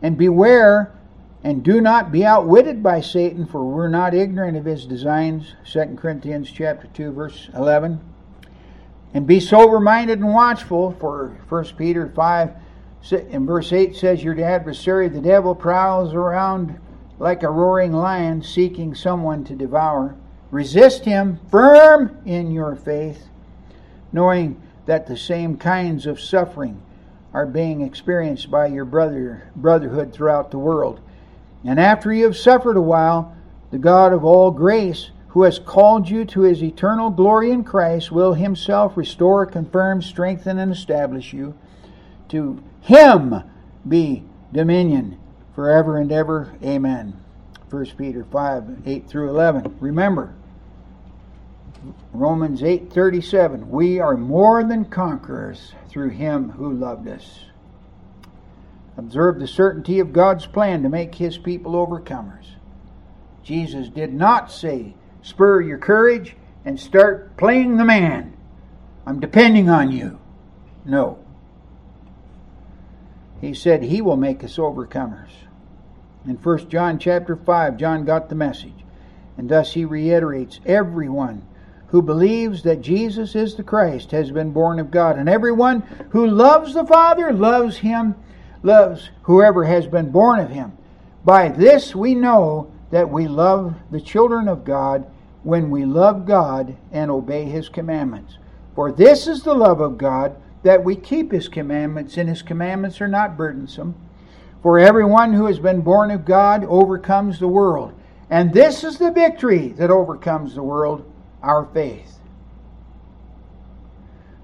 And 0.00 0.16
beware 0.16 0.92
and 1.44 1.64
do 1.64 1.80
not 1.80 2.12
be 2.12 2.24
outwitted 2.24 2.82
by 2.82 3.00
Satan, 3.00 3.46
for 3.46 3.64
we're 3.64 3.88
not 3.88 4.14
ignorant 4.14 4.56
of 4.56 4.64
his 4.64 4.86
designs. 4.86 5.54
2 5.70 5.96
Corinthians 5.96 6.50
chapter 6.50 6.86
2, 6.94 7.10
verse 7.10 7.50
11. 7.54 8.00
And 9.12 9.26
be 9.26 9.40
sober 9.40 9.80
minded 9.80 10.20
and 10.20 10.32
watchful, 10.32 10.92
for 11.00 11.36
1 11.48 11.64
Peter 11.76 12.12
5 12.14 12.50
in 13.10 13.44
verse 13.44 13.72
8 13.72 13.96
says, 13.96 14.22
Your 14.22 14.40
adversary, 14.40 15.08
the 15.08 15.20
devil, 15.20 15.56
prowls 15.56 16.14
around 16.14 16.78
like 17.18 17.42
a 17.42 17.50
roaring 17.50 17.92
lion 17.92 18.42
seeking 18.42 18.94
someone 18.94 19.42
to 19.44 19.54
devour. 19.54 20.16
Resist 20.52 21.06
him 21.06 21.40
firm 21.50 22.14
in 22.26 22.50
your 22.52 22.76
faith, 22.76 23.26
knowing 24.12 24.60
that 24.84 25.06
the 25.06 25.16
same 25.16 25.56
kinds 25.56 26.04
of 26.04 26.20
suffering 26.20 26.82
are 27.32 27.46
being 27.46 27.80
experienced 27.80 28.50
by 28.50 28.66
your 28.66 28.84
brother 28.84 29.50
brotherhood 29.56 30.12
throughout 30.12 30.50
the 30.50 30.58
world. 30.58 31.00
And 31.64 31.80
after 31.80 32.12
you 32.12 32.24
have 32.24 32.36
suffered 32.36 32.76
a 32.76 32.82
while, 32.82 33.34
the 33.70 33.78
God 33.78 34.12
of 34.12 34.26
all 34.26 34.50
grace, 34.50 35.10
who 35.28 35.44
has 35.44 35.58
called 35.58 36.10
you 36.10 36.26
to 36.26 36.42
his 36.42 36.62
eternal 36.62 37.08
glory 37.08 37.50
in 37.50 37.64
Christ, 37.64 38.12
will 38.12 38.34
himself 38.34 38.94
restore, 38.94 39.46
confirm, 39.46 40.02
strengthen, 40.02 40.58
and 40.58 40.70
establish 40.70 41.32
you. 41.32 41.54
To 42.28 42.62
him 42.82 43.42
be 43.88 44.24
dominion 44.52 45.18
forever 45.54 45.96
and 45.96 46.12
ever. 46.12 46.52
Amen. 46.62 47.18
1 47.70 47.86
Peter 47.96 48.26
5 48.30 48.82
8 48.84 49.08
through 49.08 49.30
11. 49.30 49.78
Remember, 49.80 50.34
Romans 52.12 52.62
8:37 52.62 53.68
We 53.68 53.98
are 53.98 54.16
more 54.16 54.62
than 54.62 54.84
conquerors 54.84 55.74
through 55.88 56.10
him 56.10 56.50
who 56.50 56.72
loved 56.72 57.08
us. 57.08 57.46
Observe 58.96 59.38
the 59.38 59.46
certainty 59.46 59.98
of 59.98 60.12
God's 60.12 60.46
plan 60.46 60.82
to 60.82 60.88
make 60.88 61.14
his 61.14 61.38
people 61.38 61.72
overcomers. 61.72 62.56
Jesus 63.42 63.88
did 63.88 64.12
not 64.14 64.50
say, 64.50 64.94
"Spur 65.22 65.60
your 65.60 65.78
courage 65.78 66.36
and 66.64 66.78
start 66.78 67.36
playing 67.36 67.76
the 67.76 67.84
man. 67.84 68.34
I'm 69.06 69.18
depending 69.18 69.68
on 69.68 69.90
you." 69.90 70.18
No. 70.84 71.18
He 73.40 73.54
said 73.54 73.82
he 73.82 74.00
will 74.00 74.16
make 74.16 74.44
us 74.44 74.56
overcomers. 74.56 75.46
In 76.24 76.36
1 76.36 76.68
John 76.68 76.98
chapter 76.98 77.34
5, 77.34 77.76
John 77.76 78.04
got 78.04 78.28
the 78.28 78.36
message. 78.36 78.84
And 79.36 79.48
thus 79.48 79.72
he 79.72 79.84
reiterates 79.84 80.60
everyone 80.66 81.42
who 81.92 82.00
believes 82.00 82.62
that 82.62 82.80
Jesus 82.80 83.36
is 83.36 83.54
the 83.54 83.62
Christ 83.62 84.12
has 84.12 84.30
been 84.30 84.50
born 84.50 84.78
of 84.78 84.90
God. 84.90 85.18
And 85.18 85.28
everyone 85.28 85.82
who 86.08 86.26
loves 86.26 86.72
the 86.72 86.86
Father 86.86 87.30
loves 87.34 87.76
him, 87.76 88.14
loves 88.62 89.10
whoever 89.24 89.64
has 89.64 89.86
been 89.86 90.10
born 90.10 90.40
of 90.40 90.48
him. 90.48 90.72
By 91.22 91.50
this 91.50 91.94
we 91.94 92.14
know 92.14 92.72
that 92.90 93.10
we 93.10 93.28
love 93.28 93.74
the 93.90 94.00
children 94.00 94.48
of 94.48 94.64
God 94.64 95.06
when 95.42 95.70
we 95.70 95.84
love 95.84 96.24
God 96.24 96.74
and 96.92 97.10
obey 97.10 97.44
his 97.44 97.68
commandments. 97.68 98.38
For 98.74 98.90
this 98.90 99.26
is 99.26 99.42
the 99.42 99.54
love 99.54 99.82
of 99.82 99.98
God, 99.98 100.34
that 100.62 100.82
we 100.82 100.96
keep 100.96 101.30
his 101.30 101.46
commandments, 101.46 102.16
and 102.16 102.26
his 102.26 102.40
commandments 102.40 103.02
are 103.02 103.08
not 103.08 103.36
burdensome. 103.36 103.94
For 104.62 104.78
everyone 104.78 105.34
who 105.34 105.44
has 105.44 105.58
been 105.58 105.82
born 105.82 106.10
of 106.10 106.24
God 106.24 106.64
overcomes 106.64 107.38
the 107.38 107.48
world. 107.48 107.92
And 108.30 108.54
this 108.54 108.82
is 108.82 108.96
the 108.96 109.10
victory 109.10 109.68
that 109.72 109.90
overcomes 109.90 110.54
the 110.54 110.62
world 110.62 111.04
our 111.42 111.66
faith. 111.66 112.18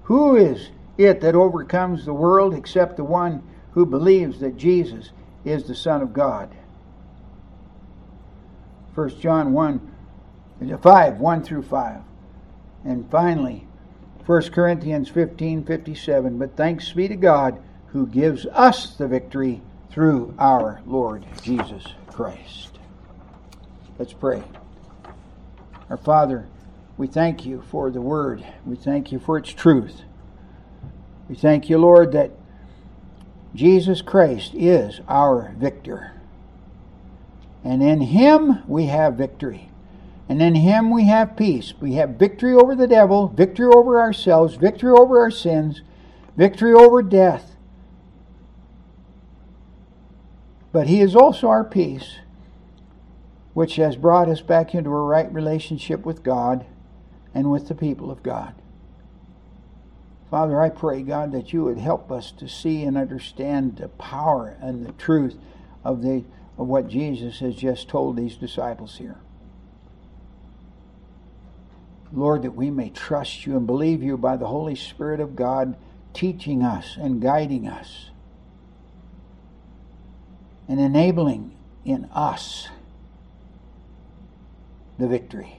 Who 0.03 0.35
is 0.35 0.69
it 0.97 1.21
that 1.21 1.35
overcomes 1.35 2.05
the 2.05 2.13
world 2.13 2.53
except 2.53 2.97
the 2.97 3.03
one 3.03 3.43
who 3.71 3.85
believes 3.85 4.39
that 4.39 4.57
Jesus 4.57 5.11
is 5.45 5.65
the 5.65 5.75
Son 5.75 6.01
of 6.01 6.13
God? 6.13 6.49
1 8.95 9.19
John 9.19 9.53
1 9.53 9.91
uh, 10.73 10.77
5 10.77 11.17
1 11.17 11.43
through 11.43 11.63
5. 11.63 12.01
And 12.83 13.09
finally, 13.11 13.67
1 14.25 14.41
Corinthians 14.49 15.09
15 15.09 15.63
57. 15.63 16.37
But 16.37 16.55
thanks 16.55 16.91
be 16.91 17.07
to 17.07 17.15
God 17.15 17.61
who 17.87 18.05
gives 18.05 18.45
us 18.47 18.95
the 18.95 19.07
victory 19.07 19.61
through 19.89 20.33
our 20.37 20.81
Lord 20.85 21.25
Jesus 21.41 21.83
Christ. 22.07 22.77
Let's 23.97 24.13
pray. 24.13 24.43
Our 25.89 25.97
Father, 25.97 26.47
we 26.99 27.07
thank 27.07 27.45
you 27.45 27.63
for 27.71 27.89
the 27.89 28.01
word. 28.01 28.45
We 28.65 28.75
thank 28.75 29.09
you 29.13 29.19
for 29.19 29.37
its 29.37 29.53
truth. 29.53 30.01
We 31.29 31.35
thank 31.35 31.69
you, 31.69 31.77
Lord, 31.77 32.11
that 32.11 32.31
Jesus 33.55 34.01
Christ 34.01 34.51
is 34.53 34.99
our 35.07 35.55
victor. 35.57 36.11
And 37.63 37.81
in 37.81 38.01
him 38.01 38.63
we 38.67 38.87
have 38.87 39.13
victory. 39.13 39.69
And 40.27 40.41
in 40.41 40.55
him 40.55 40.91
we 40.91 41.05
have 41.05 41.37
peace. 41.37 41.73
We 41.79 41.93
have 41.93 42.19
victory 42.19 42.53
over 42.53 42.75
the 42.75 42.85
devil, 42.85 43.29
victory 43.29 43.71
over 43.73 44.01
ourselves, 44.01 44.55
victory 44.55 44.91
over 44.91 45.21
our 45.21 45.31
sins, 45.31 45.81
victory 46.35 46.73
over 46.73 47.01
death. 47.01 47.55
But 50.73 50.87
he 50.87 50.99
is 50.99 51.15
also 51.15 51.47
our 51.47 51.63
peace, 51.63 52.17
which 53.53 53.77
has 53.77 53.95
brought 53.95 54.27
us 54.27 54.41
back 54.41 54.75
into 54.75 54.89
a 54.89 55.01
right 55.01 55.33
relationship 55.33 56.05
with 56.05 56.23
God 56.23 56.65
and 57.33 57.51
with 57.51 57.67
the 57.67 57.75
people 57.75 58.11
of 58.11 58.23
God. 58.23 58.55
Father, 60.29 60.61
I 60.61 60.69
pray, 60.69 61.01
God, 61.01 61.31
that 61.31 61.53
you 61.53 61.63
would 61.63 61.79
help 61.79 62.11
us 62.11 62.31
to 62.33 62.47
see 62.47 62.83
and 62.83 62.97
understand 62.97 63.77
the 63.77 63.87
power 63.87 64.55
and 64.61 64.85
the 64.85 64.91
truth 64.93 65.37
of, 65.83 66.01
the, 66.03 66.23
of 66.57 66.67
what 66.67 66.87
Jesus 66.87 67.39
has 67.39 67.55
just 67.55 67.89
told 67.89 68.15
these 68.15 68.35
disciples 68.35 68.97
here. 68.97 69.17
Lord, 72.11 72.43
that 72.43 72.55
we 72.55 72.69
may 72.69 72.89
trust 72.89 73.45
you 73.45 73.55
and 73.55 73.65
believe 73.65 74.03
you 74.03 74.17
by 74.17 74.37
the 74.37 74.47
Holy 74.47 74.75
Spirit 74.75 75.19
of 75.19 75.35
God 75.35 75.75
teaching 76.13 76.63
us 76.63 76.95
and 76.97 77.21
guiding 77.21 77.67
us 77.67 78.09
and 80.67 80.79
enabling 80.79 81.55
in 81.85 82.05
us 82.05 82.67
the 84.99 85.07
victory. 85.07 85.58